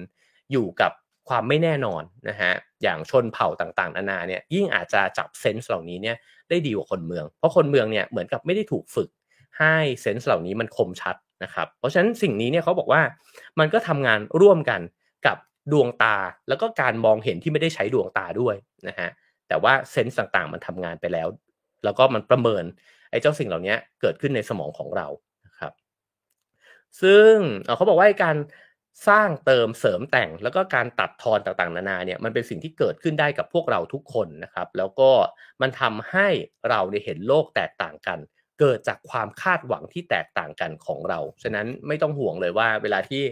[0.52, 0.92] อยู่กับ
[1.30, 2.54] ความไม่แน่นอนนะฮะ
[2.84, 6.16] อย่างชนเผ่าต่างๆนานาเนี่ยยิ่งอาจจะจับเซนส์เหล่านี้เนี่ย
[6.50, 9.10] ได้ดีกว่าคนเมือง เพราะคนเมืองเนี่ยเหมือนกับไม่ได้ถูกฝึก
[9.60, 13.02] ให้เซนส์เหล่านี้มันคมชัดนะครับเพราะฉะนั้นสิ่งนี้เนี่ยเขาบอกว่า
[13.60, 14.82] มันก็ทำงานร่วมกัน
[15.28, 15.38] กับ
[15.72, 16.18] ดวงตา
[16.48, 18.56] แล้วก็การมองเห็นที่ไม่ได้ใช้ดวงตาด้วย
[18.88, 19.10] นะฮะ
[19.48, 21.28] แต่ว่าเซนส์ต่างๆ มันทำงานไปแล้ว
[21.84, 22.64] แล้วก็มันประเมิน
[23.12, 25.08] ไอ้เจ้าสิ่งเหล่านี้เกิดขึ้นในสมองของเรา
[25.46, 25.74] นะครับ
[27.02, 27.34] ซึ่ง
[27.76, 28.36] เขาบอกว่าการ
[29.08, 35.12] สร้างเติมเสริมแต่งแล้วก็การตัดทอนต่างๆ นานาเนี่ยมันเป็นสิ่งที่เกิดขึ้นได้กับพวกเราทุกคนนะครับ แล้วก็
[35.62, 36.28] มันทำให้
[36.70, 38.20] เราได้เห็นโลกแตกต่างกัน
[38.60, 43.24] เกิดจากความคาดหวังที่แตกต่างกันของเรา ฉะนั้นไม่ต้องห่วงเลยว่า เวลาที่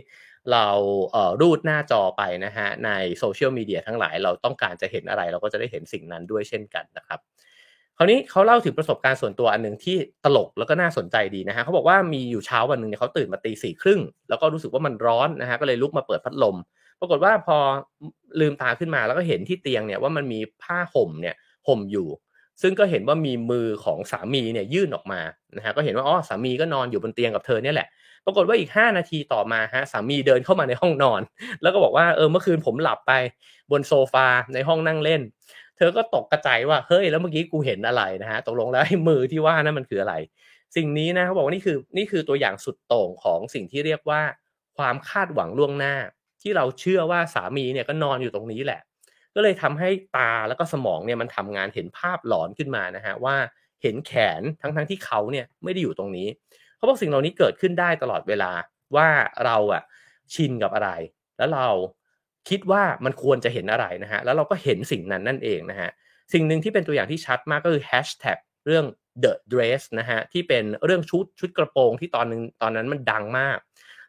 [0.51, 0.67] เรา
[1.11, 2.89] เอ่อรูดหน้าจอไปนะฮะใน
[3.19, 7.19] โซเชียลมีเดียทั้งหลายเราต้องการจะเห็นอะไร เราก็จะได้เห็นสิ่งนั้นด้วยเช่นกันนะครับ
[7.97, 16.55] คราวนี้เขาเล่าถึงประสบการณ์ส่วนตัวอันหนึ่งที่ตลกแล้วก็น่าสนใจดีนะฮะเขาบอกว่ามีอยู่เช้าวันหนึ่งเนี่ยเขาตื่นมาตีสี่ครึ่งแล้วก็รู้สึกว่ามันร้อนนะฮะก็เลยลุกมาเปิดพัดลม
[16.99, 17.57] ปรากฏว่าพอ
[18.39, 21.35] ลืมตาขึ้นมาแล้วก็เห็นที่เตียงเนี่ยว่ามันมีผ้าห่มเนี่ย
[21.67, 22.07] ห่มอยู่
[22.61, 25.21] ซึ่งก็เห็นว่ามีมือของสามีเนี่ยยื่นออกมา
[25.57, 27.87] นะฮะก็เห็นว่าอ๋อสามีก็นอนอยู่บนเตียงกับเธอเนี่ยแหละ
[28.25, 31.21] ปรากฏว่าอีก 5 นาทีต่อมาฮะสามีเดินเข้ามาในห้องนอน
[31.61, 33.13] แล้วก็บอกว่าเออเมื่อคืนผมหลับไป
[33.71, 35.21] บนโซฟาในห้องนั่งเล่น
[35.77, 40.15] เธอก็ตกกระจายว่าเฮ้ยแล้วเมื่อกี้กูเห็นอะไรนะฮะตกลงแล้วไอ้มือที่ว่านั่นมันคืออะไร
[40.75, 44.21] สิ่งนี้นะเขาบอกว่านี่คือนี่คือตัวอย่างสุดโต่งของสิ่งที่เรียกว่า
[44.77, 45.95] ความคาดหวังล่วงหน้า
[46.41, 48.81] ที่เราเชื่อว่าสามีเนี่ยก็นอนอยู่ตรงนี้แหละ
[49.35, 53.35] ก็เลยทำให้ตาแล้วก็สมองเนี่ยมันทำงานเห็นภาพหลอนขึ้นมานะฮะว่า
[53.81, 56.27] เห็นแขนทั้งทั้งที่เขาเนี่ยไม่ได้อยู่ตรงนี้
[56.77, 58.51] เขาบอกสิ่งเหล่านี้เกิดขึ้นได้ตลอดเวลา
[58.95, 59.07] ว่า
[59.45, 59.83] เราอะ
[60.33, 60.89] ชินกับอะไร
[61.37, 61.67] แล้วเรา
[62.49, 65.89] คิดว่ามันควรจะเห็นอะไรนะฮะแล้วเราก็เห็นสิ่งนั้นนั่นเองนะฮะ
[66.33, 68.85] สิ่งหนึ่งที่เป็นตัวอย่างที่ชัดมากก็คือแฮชแท็กเรื่อง
[69.23, 73.57] the dress นะฮะที่เป็นเรื่องชุดชุดกระโปรงที่ตอนนึงตอนนั้นมันดังมาก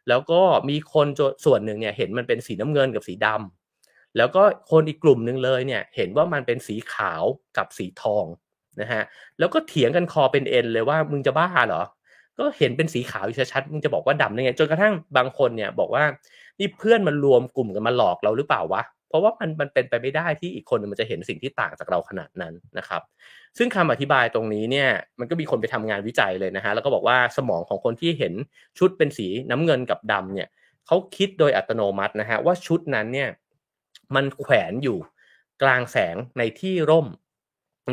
[0.09, 1.07] แล้วก็มีคน
[1.45, 7.23] ส่วนหนึ่งเนี่ยเห็นมันเป็นสีน้ำเงินกับสีดำแล้วก็คนอีกกลุ่มหนึ่งเลยเนี่ยเห็นว่ามันเป็นสีขาว
[7.57, 8.25] กับสีทอง
[8.81, 9.03] นะฮะ
[9.39, 11.83] แล้วก็เถียงกันคอเป็นเอ็นเลยว่ามึงจะบ้าเหรอ
[12.39, 16.05] ก็เห็นเป็นสีขาวชัดๆมึงจะบอกว่าดำได้ไงจนกระทั่งบางคนเนี่ยบอกว่า
[16.59, 23.03] นี่เพื่อนมันรวมกลุ่มกันมาหลอกเราหรือเปล่าวะเพราะว่ามันมันเป็นไปไม่ได้ที่อีกคนมันจะเห็นสิ่งที่ต่างจากเราขนาดนั้นนะครับ
[23.59, 24.89] ซึ่งคำอธิบายตรงนี้เนี่ย
[25.19, 28.33] มันก็มีคนไปทำงานวิจัยเลยนะฮะแล้วก็บอกว่าสมองของคนที่เห็น
[28.79, 30.49] ชุดเป็นสีน้ำเงินกับดำเนี่ย
[30.87, 33.29] เขาคิดโดยอัตโนมัตินะฮะว่าชุดนั้นเนี่ย
[34.15, 34.99] มันแขวนอยู่
[35.63, 37.07] กลางแสงในที่ร่ม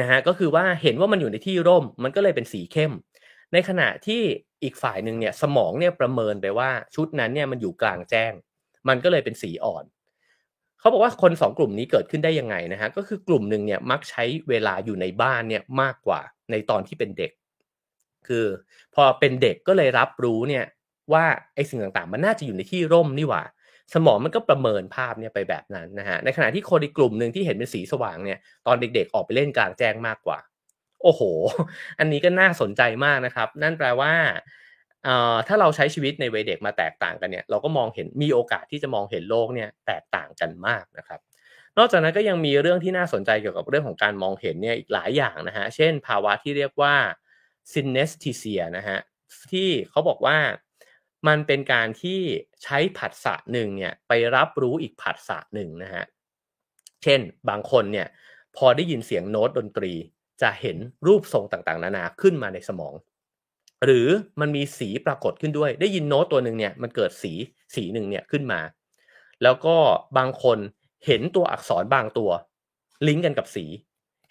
[0.01, 2.91] นะฮะก็คือว่าเห็นว่ามันอยู่ในที่ร่ม มันก็เลยเป็นสีเข้ม
[3.53, 4.21] ในขณะที่
[4.63, 8.33] อีกฝ่ายหนึ่งเนี่ยสมองเนี่ยประเมินไปว่าชุดนั้นเนี่ยมันอยู่กลางแจ้ง
[8.87, 9.85] มันก็เลยเป็นสีอ่อน
[10.79, 16.19] เขาบอกว่าคนสองกลุ่มนี้เกิดขึ้นได้ยังไงนะฮะก็คือกลุ่มหนึ่งเนี่ยมักใช้เวลาอยู่ในบ้านเนี่ยมากกว่า
[16.51, 17.31] ในตอนที่เป็นเด็ก
[18.27, 18.45] คือ
[18.95, 20.65] พอเป็นเด็กก็เลยรับรู้เนี่ย
[21.13, 21.25] ว่า
[21.55, 23.43] ไอ้สิ่งต่างๆ มันน่าจะอยู่ในที่ร่มนี่หว่า
[23.93, 30.39] สมองมันก็ประเมินภาพเนี่ยไปแบบนั้นนะฮะในขณะที่คนอีกกลุ่มหนึ่งที่เห็นเป็นสีสว่างเนี่ยตอนเด็กๆ ออกไปเล่นกลางแจ้งมากกว่า
[31.03, 31.21] โอ้โห
[31.99, 34.13] อันนี้ก็น่าสนใจมากนะครับ นั่นแปลว่า
[35.47, 41.19] ถ้าเราใช้ชีวิตในวัยเด็กมาแตกต่างกันเนี่ยเราก็มองเห็นมีโอกาสที่จะมองเห็นโลกเนี่ยแตกต่างกันมากนะครับ
[41.77, 46.95] นอกจากนั้นก็ยังมีเรื่องที่น่าสนใจเกี่ยวกับเรื่องของการมองเห็นเนี่ยอีกหลายอย่างนะฮะเช่น ภาวะที่เรียกว่า
[47.73, 48.97] synesthesia นะฮะ
[49.51, 50.37] ที่เขาบอกว่า
[51.27, 52.19] มันเป็นการที่
[52.63, 56.03] ใช้ผัสสะหนึ่งเนี่ยไปรับรู้อีกผัสสะหนึ่งนะฮะ
[57.03, 58.07] เช่นบางคนเนี่ย
[58.57, 59.93] พอได้ยินเสียงโน้ตดนตรี
[60.41, 60.77] จะเห็น
[61.07, 62.93] รูปทรงต่างๆ นานาขึ้นมาในสมอง
[63.83, 64.07] หรือ
[64.41, 67.33] มันมีสีปรากฏขึ้นด้วย ได้ยินโน้ตตัวหนึ่งเนี่ยมันเกิดสี
[67.75, 68.59] สีหนึ่งเนี่ยขึ้นมา
[69.43, 69.77] แล้วก็
[70.17, 70.57] บางคน
[71.05, 72.31] เห็นตัวอักษรบางตัว
[73.07, 73.65] ลิงก์กันกับสี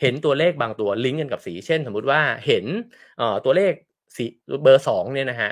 [0.00, 2.64] เห็นตัวเลขบางตัวลิงก์กันกับสี เช่น สมมุติว่าเห็น
[3.44, 3.72] ตัวเลข
[4.16, 4.24] สี
[4.62, 5.50] เบอร์สองเนี่ยนะฮะ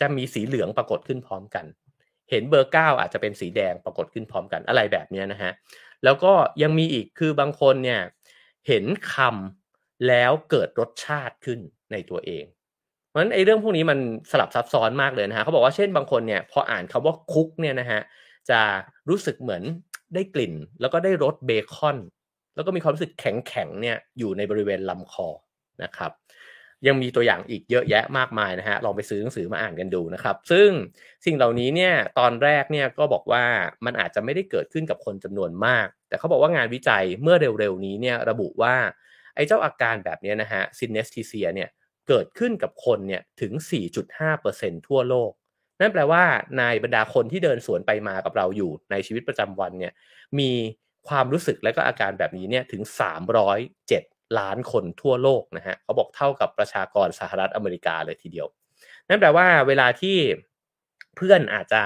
[0.00, 1.66] จะมีสีเหลืองปรากฏขึ้นพร้อมกัน
[2.30, 5.52] เห็นเบอร์เก้าอาจจะเป็นสีแดงปรากฏขึ้นพร้อมกันอะไรแบบนี้นะฮะ
[6.04, 6.32] แล้วก็
[6.62, 8.00] ยังมีอีกคือบางคนเนี่ย
[8.68, 8.84] เห็น
[9.14, 11.58] คำแล้วเกิดรสชาติขึ้น
[11.92, 12.44] ในตัวเอง
[13.14, 13.98] พราะฉะนั้นไอ้เรื่องพวกนี้มัน
[14.30, 18.00] สลับซับซ้อนมากเลยนะฮะเขาบอกว่าเช่นบางคนเนี่ยพออ่านคำว่าคุกเนี่ยนะฮะ
[18.50, 18.60] จะ
[19.08, 19.62] รู้สึกเหมือน
[20.14, 21.98] ได้กลิ่น แล้วก็ได้รสเบคอน
[22.54, 25.28] แล้วก็มีความรู้สึกแข็งๆเนี่ยอยู่ในบริเวณลำคอ
[25.82, 26.12] นะครับ
[26.86, 30.68] ยังมีตัวอย่างอีกเยอะแยะมากมายนะฮะลองไปซื้อหนังสือมาอ่านกันดูนะครับ ซึ่ง
[31.24, 33.44] สิ่งเหล่านี้เนี่ยตอนแรกเนี่ยก็บอกว่า
[33.84, 38.74] มันอาจจะไม่ได้เกิดขึ้นกับคนจำนวนมาก แต่เขาบอกว่างานวิจัยเมื่อเร็วๆนี้เนี่ยระบุว่า
[39.34, 41.68] ไอ้เจ้าอาการแบบนี้นะฮะซินเนสทีเซียเนี่ย
[42.08, 45.30] เกิดขึ้นกับคนเนี่ยถึง 4.5%ทั่วโลก
[45.80, 46.24] นั่นแปลว่า
[46.58, 49.92] ในบรรดาคนที่เดินสวนไปมากับเราอยู่ในชีวิตประจำวันเนี่ย
[50.38, 50.50] มี
[51.08, 52.82] ความรู้สึกและก็อาการแบบนี้เนี่ยถึง
[53.60, 54.02] 307
[54.38, 58.46] ล้านคนทั่วโลกนะฮะเขาบอกเท่ากับประชากรสหรัฐอเมริกาเลยทีเดียว
[59.08, 60.16] นั่นแปลว่าเวลาที่
[61.16, 61.82] เพื่อนอาจจะ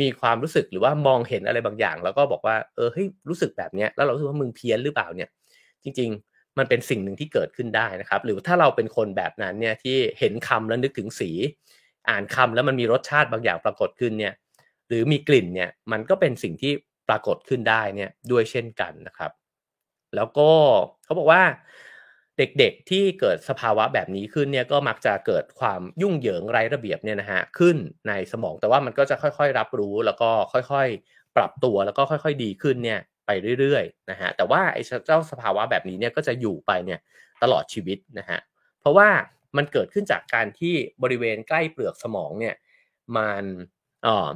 [0.00, 5.28] มีความรู้สึกหรือว่ามองเห็นอะไรบางอย่าง แล้วก็บอกว่าเออเฮ้ยรู้สึกแบบเนี้ยแล้วเราคิดว่ามึงเพี้ยนหรือเปล่าเนี่ย
[5.84, 6.10] จริง
[6.58, 11.30] มันเป็นสิ่งหนึ่งที่เกิดขึ้นได้นะครับ หรือถ้าเราเป็นคนแบบนั้นเนี่ยที่เห็นคำแล้วนึกถึงสี
[12.08, 14.34] อ่านคำแล้วมันมีรสชาติบางอย่างปรากฏขึ้นเนี่ย
[14.88, 16.72] หรือมีกลิ่นเนี่ยมันก็เป็นสิ่งที่
[17.08, 19.32] ปรากฏขึ้นได้เนี่ยด้วยเช่นกันนะครับ
[20.16, 20.50] แล้วก็
[21.04, 21.42] เขาบอกว่า
[22.38, 27.76] เด็กๆที่เกิดสภาวะแบบนี้ขึ้นเนี่ยก็มักจะเกิดความยุ่งเหยิงไร้ระเบียบเนี่ยนะฮะขึ้น
[28.08, 37.00] ในสมองแต่ว่ามันก็จะค่อยๆ รับรู้แล้วก็ค่อยๆ ปรับตัวแล้วก็ค่อย ๆ ดีขึ้นเนี่ย ไปเรื่อยๆนะฮะแต่ว่าไอ้เจ้าสภาวะแบบนี้เนี่ยก็จะอยู่ไปเนี่ย
[37.42, 38.38] ตลอดชีวิตนะฮะ
[38.80, 39.08] เพราะว่า
[39.56, 42.54] มันเกิดขึ้นจากการที่บริเวณใกล้เปลือกสมองเนี่ย
[43.16, 43.44] มัน
[44.06, 44.28] อ๋อ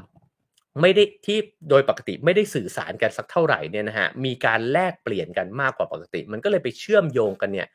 [0.80, 1.38] ไม่ได้ที่
[1.70, 7.68] โดยปกติไม่ได้สื่อสารกันสักเท่าไหร่เนี่ยนะฮะมีการแลกเปลี่ยนกันมากกว่าปกติ มันก็เลยไปเชื่อมโยงกันเนี่ย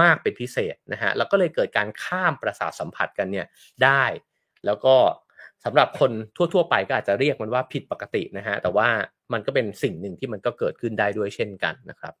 [0.00, 3.46] มากเป็นพิเศษนะฮะแล้วก็เลยเกิดการข้ามประสาทสัมผัสกันเนี่ย
[3.84, 4.04] ได้
[4.66, 4.94] แล้วก็
[5.64, 8.88] สำหรับคนทั่ว ๆ ไปก็อาจจะเรียกมันว่าผิดปกตินะฮะแต่ว่า
[9.32, 12.14] มันก็เป็นสิ่งหนึ่งที่มันก็เกิดขึ้นได้ด้วยเช่นกันนะครับ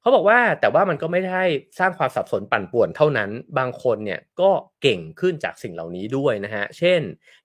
[0.00, 1.42] เขาบอกว่าแต่ว่ามันก็ไม่ได้
[1.78, 4.50] สร้างความสับสนปั่นป่วนเท่านั้น บางคนเนี่ยก็
[4.82, 7.00] เก่งขึ้นจากสิ่งเหล่านี้ด้วยนะฮะเช่น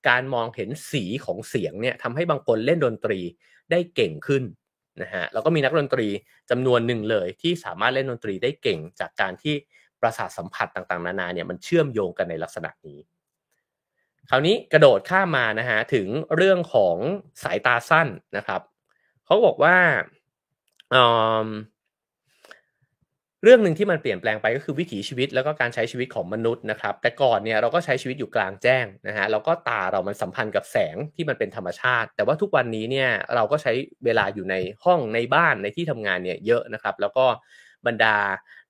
[0.09, 3.19] การมองเห็นสีของเสียงเนี่ยทำให้บางคนเล่นดนตรี
[3.71, 4.43] ได้เก่งขึ้น
[5.01, 6.07] นะฮะแล้วก็มีนักดนตรี
[6.49, 9.55] จำนวนหนึ่งเลยที่สามารถเล่นดนตรีได้เก่งจากการที่
[10.01, 12.99] ประสาทสัมผัสต่างๆ นานาเนี่ยมันเชื่อมโยงกันในลักษณะนี้
[14.29, 16.97] คราวนี้กระโดดข้ามมานะฮะถึงเรื่องของ
[17.43, 18.07] สายตาสั้น
[18.37, 18.61] นะครับ
[19.25, 19.75] เขาบอกว่า
[23.43, 33.71] เรื่องหนึ่งที่มันเปลี่ยนแปลงไปก็คือวิถีชีวิตแล้วก็การใช้ชีวิตของมนุษย์นะครับ แต่ก่อนเนี่ยเราก็ใช้ชีวิตอยู่กลางแจ้งนะฮะแล้วก็ตาเรามันสัมพันธ์กับแสงที่มันเป็นธรรมชาติ แต่ว่าทุกวันนี้เนี่ยเราก็ใช้
[34.05, 34.55] เวลาอยู่ใน
[34.85, 37.25] ห้องในบ้านในที่ทำงานเนี่ยเยอะนะครับ แล้วก็
[37.87, 38.17] บรรดา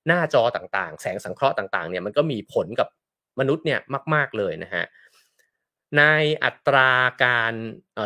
[0.08, 2.88] หน้าจอต่างๆ แสงสังเคราะห์ต่างๆเนี่ยมันก็มีผลกับ
[3.40, 3.80] มนุษย์เนี่ย
[4.14, 4.84] มาก ๆเลยนะฮะ
[5.98, 6.04] ใน
[6.44, 6.92] อัตรา
[7.24, 7.54] การ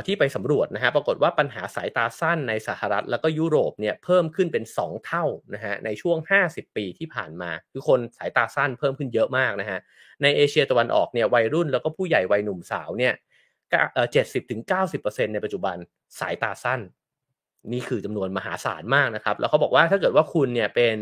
[0.08, 6.18] ที่ไปสำรวจนะฮะปรากฏว่าปัญหาสายตาสั้นในสหรัฐ แล้วก็ยุโรปเนี่ยเพิ่มขึ้นเป็น 2 เท่านะฮะในช่วง
[6.50, 9.80] 50 ปีที่ผ่านมา คือคนสายตาสั้นเพิ่มขึ้นเยอะมากนะฮะ
[10.22, 13.14] ในเอเชียตะวันออกเนี่ยวัยรุ่นแล้วก็ผู้ใหญ่วัยหนุ่มสาวเนี่ย
[14.12, 15.76] เจ็ดสิบถึงเก้าสิบเปอร์เซ็นในปัจจุบัน
[16.20, 16.82] สายตาสั้น
[17.74, 20.96] นี่คือจำนวนมหาศาลมากนะครับ แล้วเขาบอกว่าถ้าเกิดว่าคุณเนี่ยเป็น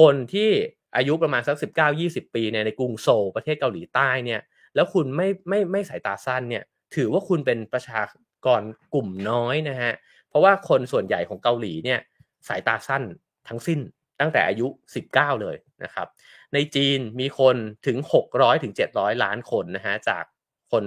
[0.00, 0.50] คนที่
[0.96, 4.40] อายุประมาณสักสิบเก้ายี่สิบปีในในกรุงโซลประเทศเกาหลีใต้เนี่ย
[4.76, 6.64] แล้วคุณไม่ไม่ไม่สายตาสั้นเนี่ย
[6.94, 8.00] ถือว่าคุณเป็นประชา
[8.46, 8.62] กร
[8.94, 9.92] กลุ่มน้อยนะฮะ
[10.28, 12.00] เพราะว่าคนส่วนใหญ่ของเกาหลีเนี่ย
[12.48, 13.02] สายตาสั้น
[13.48, 13.80] ทั้งสิ้น
[14.20, 14.66] ตั้งแต่อายุ
[15.06, 16.06] 19 เลยนะครับ
[16.54, 17.56] ในจีนมีคน
[17.86, 17.98] ถึง
[18.30, 20.24] 600ถึง700 ล้านคนนะฮะ จาก
[20.72, 20.84] คน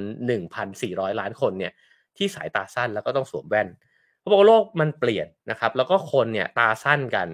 [0.57, 1.73] 1,400 ล้านคนเนี่ย
[2.17, 3.67] ที่สายตาสั้นแล้วก็ต้องสวมแว่น
[4.19, 7.27] เขาบอกว่าโลกมันเปลี่ยนนะครับ แล้วก็คนเนี่ยตาสั้นกัน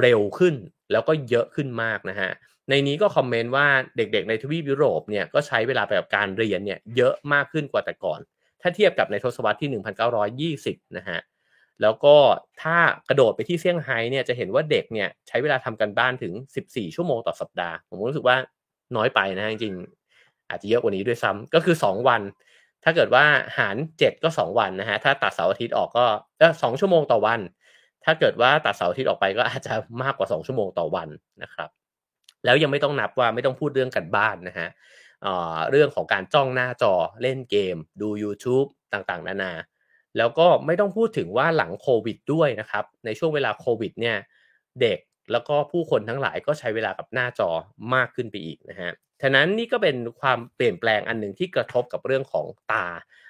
[0.00, 0.54] เร็วขึ้น
[0.92, 2.30] แล้วก็เยอะขึ้นมากนะฮะ
[2.68, 8.20] ในนี้ก็คอมเมนต์ว่าเด็กๆในทวีปยุโรปเนี่ยก็ใช้เวลาไปกับการเรียนเนี่ยเยอะมากขึ้นกว่าแต่ก่อน
[8.60, 9.70] ถ้าเทียบกับในทศวรรษที่
[10.76, 11.20] 1920 นะฮะ
[11.82, 12.16] แล้วก็
[12.62, 12.76] ถ้า
[13.08, 16.32] กระโดดไปที่เซี่ยงไฮ้เนี่ยจะเห็นว่าเด็กเนี่ยใช้เวลาทำกันบ้านถึง
[16.66, 18.36] 14 ชั่วโมงต่อสัปดาห์ ผมรู้สึกว่า
[18.96, 22.22] น้อยไปนะจริงๆ อาจจะเยอะกว่านี้ด้วยซ้ำก็คือ 2 วัน
[22.84, 23.24] ถ้าเกิดว่า
[23.58, 26.06] หาร 7 ก็ 2 วันนะฮะถ้าตัดเสาร์อาทิตย์ออกก็
[26.40, 27.40] ก็2ชั่วโมงต่อวัน
[28.04, 31.08] ถ้าเกิดว่าตัดเสาร์อาทิตย์ออกไปก็อาจจะมากกว่า 2 ชั่วโมงต่อวัน
[31.42, 31.70] นะครับ
[32.44, 34.68] แล้วยังไม่ต้องนับว่าไม่ต้องพูดเรื่องกันบ้านนะฮะ
[35.70, 39.52] เรื่องของการจ้องหน้าจอเล่นเกม ดู YouTube ต่างๆ นานา
[40.18, 44.16] แล้วก็ไม่ต้องพูดถึงว่าหลังโควิดด้วยนะครับ ในช่วงเวลาโควิดเนี่ย
[44.80, 44.98] เด็ก
[45.32, 47.50] แล้วก็ผู้คนทั้งหลายก็ใช้เวลากับหน้าจอ
[47.94, 48.90] มากขึ้นไปอีกนะฮะ
[49.22, 52.86] ฉะนั้นนี่ก็เป็นความเปลี่ยนแปลงอันหนึ่งที่กระทบกับเรื่องของตา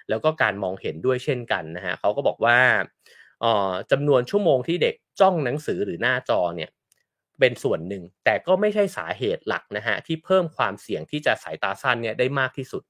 [0.09, 2.59] แล้วก็การมองเห็นด้วยเช่นกันนะฮะเขาก็บอกว่า
[3.91, 6.71] จำนวนชั่วโมงที่เด็กจ้องหนังสือหรือหน้าจอเนี่ย
[7.43, 12.83] เป็นส่วนหนึ่ง แต่ก็ไม่ใช่สาเหตุหลักนะฮะที่เพิ่มความเสี่ยงที่จะสายตาสั้นเนี่ยได้มากที่สุด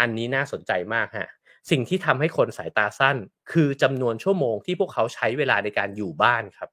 [0.00, 1.28] อันนี้น่าสนใจมากฮะ
[1.70, 3.16] สิ่งที่ทำให้คนสายตาสั้น
[3.52, 6.70] คือจำนวนชั่วโมงที่พวกเขาใช้เวลาในการอยู่บ้านครับ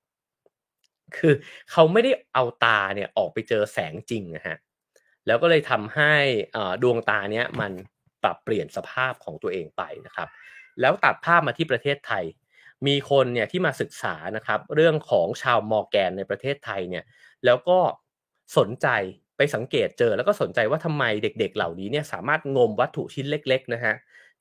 [1.18, 1.34] คือ
[1.72, 4.58] เขาไม่ได้เอาตาเนี่ยออกไปเจอแสงจริงนะฮะ
[5.28, 6.14] แล้วก็เลยทำให้
[6.84, 7.72] ดวงตาเนี้ยมัน
[8.24, 10.30] ปรับเปลี่ยนสภาพของตัวเองไปนะครับ
[10.82, 12.24] แล้วตัดภาพมาที่ประเทศไทย
[12.88, 17.04] มีคนเนี่ยที่มาศึกษานะครับเรื่องของชาวมอร์แกนในประเทศไทยเนี่ย
[17.46, 17.80] แล้วก็
[18.58, 18.88] สนใจ
[19.38, 23.94] ไปสังเกตเจอแล้วก็สนใจว่าทำไมเด็กๆ เหล่านี้เนี่ยสามารถงมวัตถุชิ้นเล็กๆนะฮะ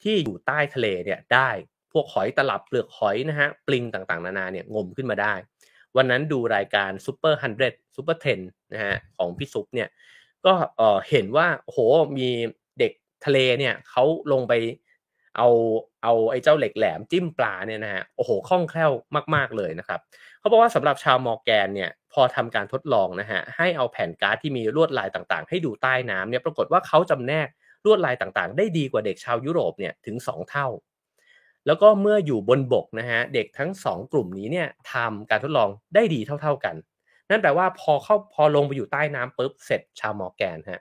[0.03, 1.51] ที่อยู่ใต้ทะเลเนี่ยได้
[1.93, 5.35] พวกหอยตลับเปลือกหอยนะฮะปลิงต่างๆ นานาเนี่ยงมขึ้นมาได้
[5.97, 8.41] วันนั้นดูรายการ Super Hundred Super Ten
[8.73, 9.89] นะฮะของพี่ซุปเนี่ย
[10.47, 11.79] ก็เออเห็นว่าโห
[12.19, 12.29] มี
[12.79, 12.93] เด็ก
[13.25, 14.53] ทะเลเนี่ยเขาลงไป
[15.39, 15.49] เอา
[16.03, 18.93] เอาไอ้เจ้าเหล็กแหลมจิ้มปลาเนี่ยนะฮะโอ้โหคล่องแคล่ว
[19.35, 20.01] มาก ๆเลยนะครับ
[20.41, 27.49] เขาบอกว่าสำหรับชาวมอร์แกนเนี่ยพอทำการทดลองนะฮะให้เอาแผ่นการ์ดที่มีลวดลายต่างๆ ให้ดูใต้น้ำเนี่ยปรากฏว่าเขาจำแนก
[27.87, 30.67] ลวดลายต่างๆ ได้ดีกว่าเด็กชาวยุโรปเนี่ยถึง 2 เท่า
[31.67, 36.77] แล้วก็เมื่ออยู่บนบกนะฮะเด็กทั้ง 2 กลุ่มนี้เนี่ยทำการทดลองได้ดีเท่า ๆกัน
[37.31, 40.81] นั่นแปลว่าพอเข้าพอลงไปอยู่ใต้น้ำปุ๊บเสร็จชาวมอร์แกนฮะ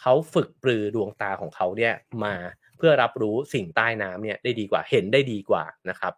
[0.00, 1.92] เขาฝึกปรือดวงตาของเขาเนี่ย
[2.24, 2.34] มา
[2.78, 6.12] เพื่อรับรู้สิ่งใต้น้ำเนี่ยได้ดีกว่าเห็นได้ดีกว่านะครับ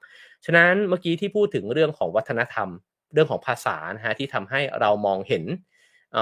[0.45, 2.69] ฉะนั้นเมื่อกี้ที่พูดถึงเรื่องของวัฒนธรรม
[3.15, 5.45] เรื่องของภาษานะฮะที่ทำให้เรามองเห็น
[6.17, 6.19] อ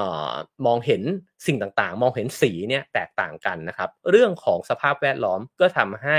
[0.66, 1.03] มองเห็น
[1.47, 6.18] สิ่งต่างๆ มองเห็นสีเนี่ยแตกต่างกันนะครับ เรื่องของสภาพแวดล้อมก็ทำให้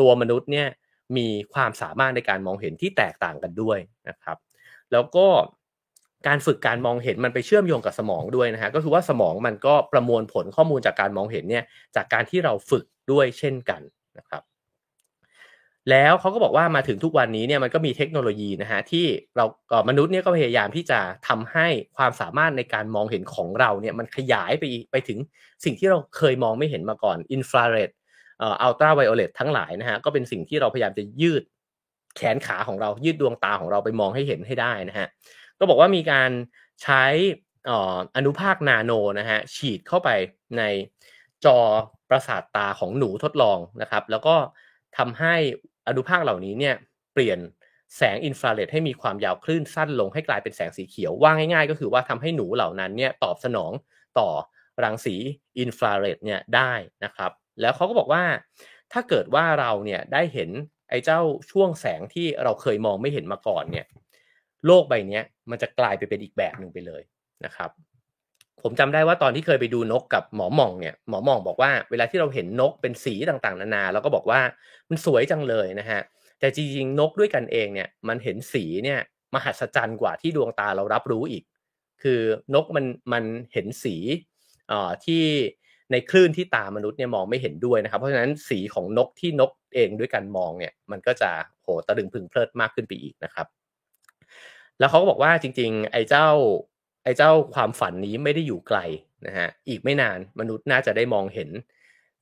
[0.00, 0.68] ตัวมนุษย์เนี่ย
[1.16, 3.78] มีความสามารถในการมองเห็นที่แตกต่างกันด้วย
[4.08, 4.36] นะครับ
[4.92, 5.26] แล้วก็
[6.26, 11.64] การฝึกการมองเห็นมันไปเชื่อมโยงกับสมองด้วยนะฮะก็คือว่าสมองมันก็ประมวลผลข้อมูลจากการมองเห็นเนี่ย
[11.96, 13.80] จากการที่เราฝึก ด้วยเช่นกัน
[14.18, 14.42] นะครับ
[15.90, 19.44] แล้วเขาก็บอกว่ามาถึงทุกวันนี้เนี่ยมันก็มีเทคโนโลยีนะฮะที่เรา
[19.88, 25.18] มนุษย์เนี่ยก็พยายามที่จะทำให้ความสามารถในการมองเห็นของเราเนี่ยมันขยายไปไปถึง
[25.64, 27.90] สิ่งที่เราเคยมองไม่เห็นมาก่อนอินฟราเรด
[28.38, 31.42] เอ่ออัลตราไวโอเลตทั้งหลายนะฮะก็เป็นสิ่งที่เราพยายามจะยืด
[32.16, 35.06] แขนขาของเรายืดดวงตาของเราไปมองให้เห็นให้ได้นะฮะ
[35.58, 36.30] ก็บอกว่ามีการ
[36.82, 37.04] ใช้
[38.16, 40.08] อนุภาคนาโนนะฮะฉีดเข้าไป
[40.58, 40.62] ใน
[41.44, 41.58] จอ
[42.10, 44.36] ประสาทตาของหนูทดลองนะครับ แล้วก็
[44.98, 45.34] ทำให้
[45.88, 46.74] อนุภาคเหล่านี้เนี่ย
[47.12, 47.38] เปลี่ยน
[47.96, 53.72] แสงอินฟราเรดให้มีความยาวคลื่นสั้นลงให้กลายเป็นแสงสีเขียวว่าง่ายๆ ก็คือว่าทำให้หนูเหล่านั้นเนี่ยตอบสนอง
[54.18, 54.28] ต่อ
[54.84, 55.16] รังสี
[55.58, 56.72] อินฟราเรดเนี่ยได้
[57.04, 58.24] นะครับ แล้วเขาก็บอกว่า
[58.92, 60.50] ถ้าเกิดว่าเราเนี่ยได้เห็น
[60.90, 63.86] ไอ้เจ้าช่วงแสงที่เราเคยมองไม่เห็นมาก่อนเนี่ย
[64.66, 67.02] โลกใบนี้มันจะกลายไปเป็นอีกแบบหนึ่งไปเลย
[67.44, 67.70] นะครับ
[68.68, 74.40] ผมจำได้ว่าตอนที่เคยไปดูนกกับหมอหม่องเนี่ยหมอหม่องบอกว่าเวลาที่เราเห็นนกเป็นสีต่างๆ นานาเราก็บอกว่า
[74.88, 76.00] มันสวยจังเลยนะฮะ
[76.40, 79.00] แต่จริงๆนกด้วยกันเองเนี่ยมันเห็นสีเนี่ย
[79.34, 81.44] มหัศจรรย์กว่าที่ดวงตาเรารับรู้อีก
[82.02, 82.20] คือ
[82.54, 83.96] นกมันมันเห็นสี
[84.72, 85.22] อ่อที่
[85.92, 91.30] ในคลื่นที่ตามนุษย์เนี่ยมองไม่เห็นด้วยนะครับ เพราะฉะนั้นสีของนกที่นกเองด้วยกันมองเนี่ยมันก็จะ
[91.62, 93.46] โหตะลึงพึงเพลิดมากขึ้นไปอีกนะครับ
[94.78, 96.26] แล้วเขาก็บอกว่าจริง ๆ ไอ้เจ้า
[97.06, 98.78] ไอ้เจ้าความฝันนี้ไม่ได้อยู่ไกล
[99.26, 101.50] นะฮะอีกไม่นานมนุษย์น่าจะได้มองเห็น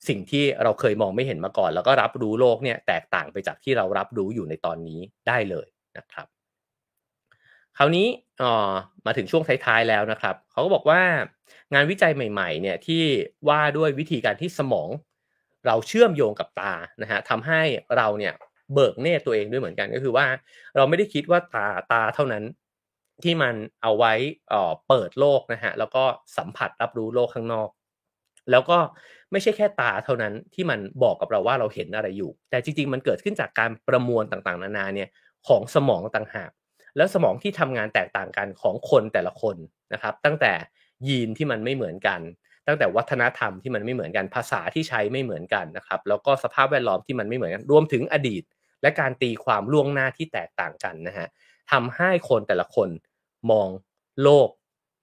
[0.08, 5.66] สิ่งที่เราเคยมองไม่เห็นมาก่อน แล้วก็รับรู้โลกเนี่ยแตกต่างไปจากที่เรารับรู้อยู่ในตอนนี้ได้เลย
[5.98, 6.26] นะครับ
[7.78, 8.06] คราวนี้
[8.42, 8.74] อ๋อ
[9.06, 11.02] มาถึงช่วงท้ายๆแล้วนะครับเขาก็บอกว่า
[11.74, 13.02] งานวิจัยใหม่ๆเนี่ยที่
[13.48, 14.90] ว่าด้วยวิธีการที่สมอง
[15.66, 17.62] เราเชื่อมโยงกับตานะฮะทำให้
[17.96, 18.34] เราเนี่ย
[18.74, 20.26] เบิกเนตตัวเองด้วยเหมือนกันก็คือว่า
[20.76, 22.44] เราไม่ได้คิดว่าตาตาเท่านั้น
[23.22, 24.12] ที่มันเอาไว้
[24.88, 26.04] เปิดโลกนะฮะแล้วก็
[26.36, 27.68] สัมผัสรับรู้โลกข้างนอก
[28.50, 28.78] แล้วก็
[29.32, 35.08] ไม่ใช่แค่ตาเท่านั้นที่มันบอกกับเราว่าเราเห็นอะไรอยู่ แต่จริงๆ มันเกิดขึ้นจากการประมวลต่างๆ นานาเนี่ย
[35.48, 36.50] ของสมองต่างหาก
[36.96, 39.56] แล้วสมองที่ทำงานแตกต่างกันของคนแต่ละคน
[39.92, 40.52] นะครับ ตั้งแต่
[41.08, 42.20] ยีนที่มันไม่เหมือนกัน
[42.66, 48.42] ตั้งแต่วัฒนธรรมที่มันไม่เหมือนกันภาษาที่ใช้ไม่เหมือนกันนะครับ แล้วก็สภาพแวดล้อมที่มันไม่เหมือนกันรวมถึงอดีต
[48.82, 51.28] และการตีความล่วงหน้าที่แตกต่างกันนะฮะ
[51.72, 52.88] ทำให้คนแต่ละคน
[53.50, 53.68] มอง
[54.22, 54.48] โลก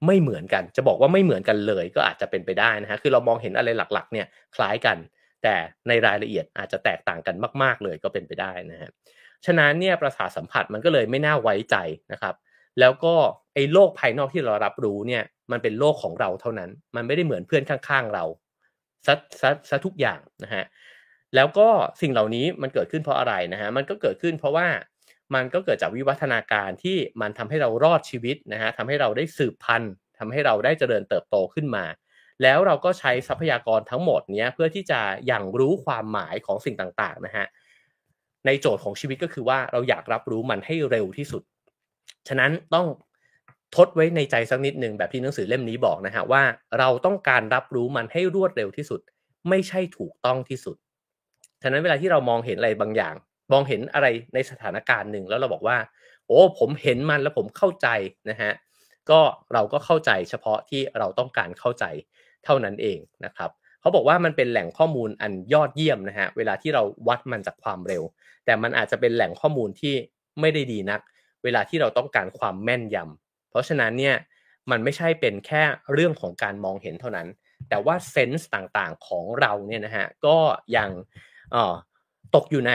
[0.07, 4.97] ไม่เหมือนกัน จะบอกว่าไม่เหมือนกันเลย ก็อาจจะเป็นไปได้นะฮะคือเรามองเห็นอะไรหลักๆ เนี่ยคล้ายกัน
[5.43, 5.55] แต่
[5.87, 8.89] ในรายละเอียดอาจจะแตกต่างกันมาก ๆ เลยก็เป็นไปได้นะฮะ
[9.45, 11.75] ฉะนั้นเนี่ยประสาทสัมผัสมันก็เลยไม่น่าไว้ใจ
[12.11, 12.35] นะครับ
[12.79, 13.15] แล้วก็
[13.53, 18.23] ไอ้โลกภายนอกที่เรารับรู้เนี่ยมันเป็นโลกของเราเท่านั้น มันไม่ได้เหมือนเพื่อนข้างๆเรา
[19.05, 20.63] ซะซะซะทุกอย่างนะฮะ
[21.35, 21.67] แล้วก็
[22.01, 24.67] สิ่งเหล่านี้มันเกิดขึ้นเพราะอะไรนะฮะมันก็เกิดขึ้นเพราะว่า
[25.35, 31.85] มันก็เกิดจากวิวัฒนาการที่มันทำให้เรารอดชีวิตนะฮะทำให้เราได้สืบพันธุ์ทำให้เราได้เจริญเติบโตขึ้นมา
[32.43, 37.45] แล้วเราก็ใช้ทรัพยากรทั้งหมดเนี้ยเพื่อที่จะอย่างรู้ความหมายของสิ่งต่างๆนะฮะ
[38.45, 41.43] ในโจทย์ของชีวิตก็คือว่าเราอยากรับรู้มันให้เร็วที่สุด
[42.27, 42.87] ฉะนั้นต้อง
[43.75, 46.43] ทดไว้ในใจสักนิดหนึ่งแบบที่หนังสือเล่มนี้บอกนะฮะว่า
[46.79, 48.99] เราต้องการรับรู้มันให้รวดเร็วที่สุด
[49.49, 50.77] ไม่ใช่ถูกต้องที่สุด
[51.63, 53.15] ฉะนั้นเวลาที่เรามองเห็นอะไรบางอย่าง
[53.51, 55.77] มองเห็นอะไรในสถานการณ์หนึ่งแล้วเราบอกว่า
[56.27, 57.87] โอ้ผมเห็นมันแล้วผมเข้าใจ
[58.29, 58.51] นะฮะ
[59.09, 59.19] ก็
[59.53, 61.85] เราก็เข้าใจเฉพาะที่เราต้องการเข้าใจ
[62.45, 63.49] เท่านั้นเองนะครับ
[63.81, 68.03] เขาบอกว่ามันเป็นแหล่งข้อมูลอันยอดเยี่ยมนะฮะเวลาที่เราวัดมันจากความเร็ว
[68.45, 69.95] แต่มันอาจจะเป็นแหล่งข้อมูลที่
[70.39, 71.01] ไม่ได้ดีนัก
[71.43, 74.15] เวลาที่เราต้องการความแม่นยำเพราะฉะนั้นเนี่ย
[74.71, 77.27] มันไม่ใช่เป็นแค่เรื่องของการมองเห็นเท่านั้น
[77.69, 80.37] แต่ว่าเซนส์ต่างๆของเราเนี่ยนะฮะก็
[80.77, 80.89] ยัง
[82.35, 82.73] ตกอยู่ใน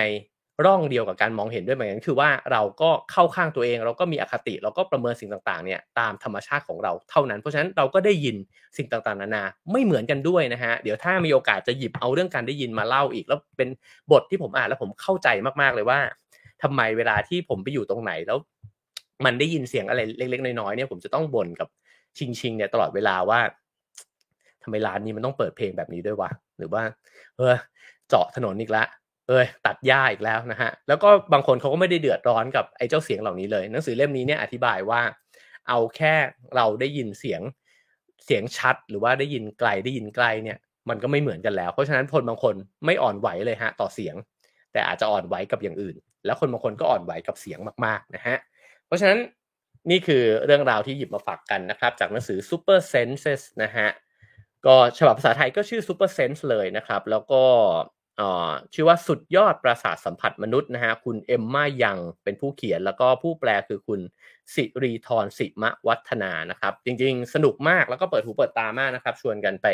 [0.64, 8.36] ร่องเดียวกับการมองเห็นด้วยเหมือนกันคือว่าเราก็เข้าข้างตัวเอง เราก็มีอคติเราก็ประเมินสิ่งต่างๆเนี่ยตามธรรมชาติของเราเท่านั้น เพราะฉะนั้นเราก็ได้ยิน
[8.76, 13.68] สิ่งต่างๆนานาไม่เหมือนกันด้วยนะฮะเดี๋ยวถ้ามีโอกาสจะหยิบเอาเรื่องการได้ยินมาเล่าอีก แล้วเป็น
[14.12, 15.28] บทที่ผมอ่านแล้วผมเข้าใจ
[15.60, 15.98] มากๆเลยว่า
[16.62, 18.38] ทำไมเวลาที่ผมไปอยู่ตรงไหนแล้ว
[19.24, 21.68] มันได้ยินเสียงอะไรเล็ก ๆ น้อยๆเนี่ยผมจะต้องบ่นกับ
[22.18, 23.40] ชิงชิงเนี่ยตลอดเวลาว่า
[24.62, 26.82] ทำไมร้านนี้มันต้องเปิดเพลงแบบนี้ด้วยวะหรือว่า
[27.36, 27.54] เออ
[28.08, 28.86] เจาะถนนอีกแล้ว
[29.28, 35.00] เอ้ยตัดหญ้าอีกแล้วนะฮะแล้วก็บางคนเขาก็ไม่ได้เดือดร้อนกับไอ้เจ้าเสียงเหล่านี้เลย หนังสือเล่มนี้เนี่ยอธิบายว่า
[35.68, 36.14] เอาแค่
[36.56, 37.40] เราได้ยินเสียง
[38.24, 40.58] เสียงชัดหรือว่าได้ยินไกลได้ยินไกลเนี่ย
[40.88, 42.54] มันก็ไม่เหมือนกันแล้ว เพราะฉะนั้นคนบางคน
[42.86, 44.14] ไม่อ่อนไหวเลยฮะต่อเสียง
[44.72, 45.96] แต่อาจจะอ่อนไหวกับอย่างอื่น
[46.26, 48.36] แล้วคนบางคนก็อ่อนไหวกับเสียงมากๆนะฮะ
[48.86, 49.18] เพราะฉะนั้น
[49.90, 53.88] นี่คือเรื่องราวที่หยิบมาฝากกันนะครับ จากหนังสือ Super Senses นะฮะ
[54.66, 57.42] ก็ฉบับภาษาไทยก็ชื่อ Super Sense เลยนะครับ แล้วก็
[58.74, 64.00] ชื่อว่าสุดยอดประสาทสัมผัสมนุษย์นะฮะคุณเอมมายังเป็นผู้เขียน แล้วก็ผู้แปลคือคุณ
[64.54, 69.66] สิรีทรสิมะวัฒนานะครับ จริงๆ สนุกมากแล้วก็เปิดหูเปิดตามากนะครับ ชวนกันไป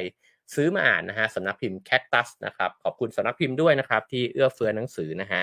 [0.55, 5.43] ซื้อมาอ่านนะฮะสำนักพิมพ์แคคตัสนะครับ ขอบคุณสำนักพิมพ์ด้วยนะครับ ที่เอื้อเฟื้อหนังสือนะฮะ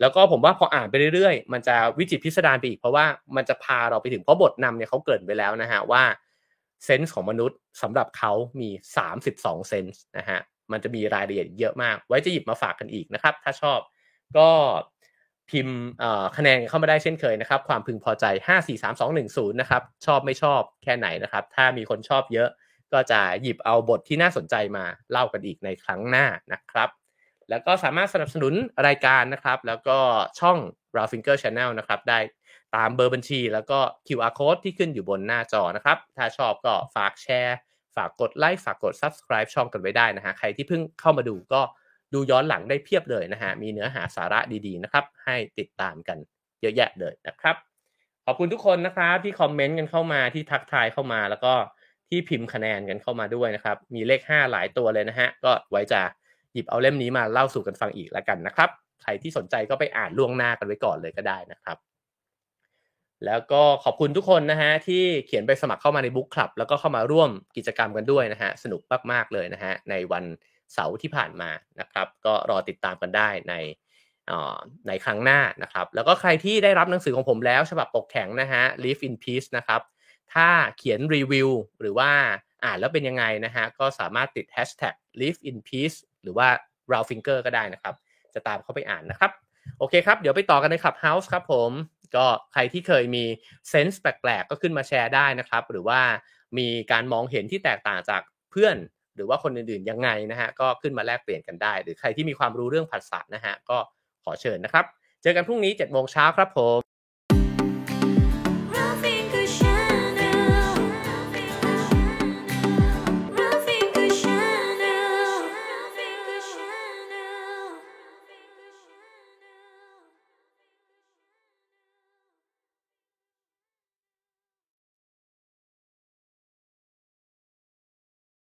[0.00, 3.04] แล้วก็ผมว่าพออ่านไปเรื่อยๆ มันจะวิจิตพิสดารไปอีกเพราะว่า
[3.36, 6.02] มันจะพาเราไปถึงเพราะบทนำเนี่ยเขาเกิดไปแล้วนะฮะว่า
[6.84, 8.70] เซนส์ของมนุษย์สำหรับเขามี
[9.18, 10.38] 32 เซนส์นะฮะ
[10.72, 13.78] มันจะมีรายละเอียดเยอะมาก ไว้จะหยิบมาฝากกันอีกนะครับ ถ้าชอบ
[14.36, 14.48] ก็
[15.50, 15.78] พิมพ์
[16.36, 22.48] คะแนนเข้ามาได้เช่นเคยนะครับ ความพึงพอใจ 5 4 3 2 1 0 นะครับ ชอบไม่ชอบแค่ไหนนะครับ ถ้ามีคนชอบเยอะ
[22.92, 26.88] ก็จะหยิบเอาบทที่น่าสนใจมาเล่ากันอีกในครั้งหน้านะครับ
[27.50, 28.54] แล้วก็สามารถสนับสนุน
[28.86, 29.98] รายการนะครับ แล้วก็
[30.40, 30.58] ช่อง
[30.96, 32.18] r a Finger Channel นะครับ ได้
[32.76, 37.56] ตามเบอร์บัญชี แล้วก็ QR code ที่ขึ้นอยู่บนหน้าจอนะครับ ถ้าชอบก็ฝากแชร์
[37.96, 41.60] ฝากกดไลค์ฝากกด subscribe ช่องกันไว้ได้นะฮะใครที่เพิ่งเข้ามาดูก็
[42.14, 46.18] ดูย้อนหลังได้เพียบเลยนะฮะมีเนื้อหาสาระดีๆนะครับ ให้ติดตามกัน
[46.60, 47.56] เยอะแยะเลยนะครับ
[48.26, 51.52] ขอบคุณทุกคนนะครับที่คอมเมนต์กันเข้ามาที่ทักทายเข้ามาแล้วก็
[52.08, 56.00] ที่พิมพ์คะแนนกันเข้ามาด้วยนะครับ มีเลข 5 หลายตัวเลยนะฮะ ก็ไว้จะ
[56.52, 58.70] หยิบเอาเล่มนี้มาเล่าสู่กันฟังอีกแล้วกันนะครับ
[59.02, 61.76] ใครที่สนใจก็ไปอ่านล่วงหน้ากันไว้ก่อนเลยก็ได้นะครับ
[63.26, 68.80] แล้วก็ขอบคุณทุกคนนะฮะที่เขียนไปสมัครเข้ามาในบุ๊กคลับแล้วก็เข้ามาร่วมกิจกรรมกันด้วยนะฮะสนุก
[69.12, 70.24] มากๆเลยนะฮะในวัน
[70.72, 71.50] เสาร์ที่ผ่านมา
[71.80, 73.54] นะครับ ก็รอติดตามกันได้ใน
[74.88, 79.80] ในครั้งหน้านะครับ แล้วก็ใครที่ได้รับหนังสือของผมแล้ว ฉบับปกแข็งนะฮะ Live in Peace นะครับ
[80.34, 81.48] ถ้าเขียนรีวิว
[81.80, 82.10] หรือว่า
[82.64, 86.48] อ่านแล้วเป็นยังไงนะฮะ ก็สามารถติด hashtag live in peace หรือว่า
[86.92, 87.94] r o w finger ก็ได้นะครับ
[88.34, 89.30] จะตามเข้าไปอ่านนะครับ
[89.78, 91.70] โอเคครับ เดี๋ยวไปต่อกันในคลับเฮาส์ครับผม
[92.16, 93.24] ก็ใครที่เคยมี
[93.70, 96.00] เซนส์แปลกๆ ก็ขึ้นมาแชร์ได้นะครับ หรือว่า
[96.58, 98.76] มีการมองเห็นที่แตกต่างจากเพื่อน
[99.16, 103.78] หรือว่าคนอื่นๆยังไงนะฮะก็ขึ้นมาแลกเปลี่ยนกันได้ หรือใครที่มีความรู้เรื่องภาษานะฮะก็
[104.24, 104.84] ขอเชิญนะครับ
[105.22, 106.93] เจอกันพรุ่งนี้7จ็ดโมงเช้าครับผม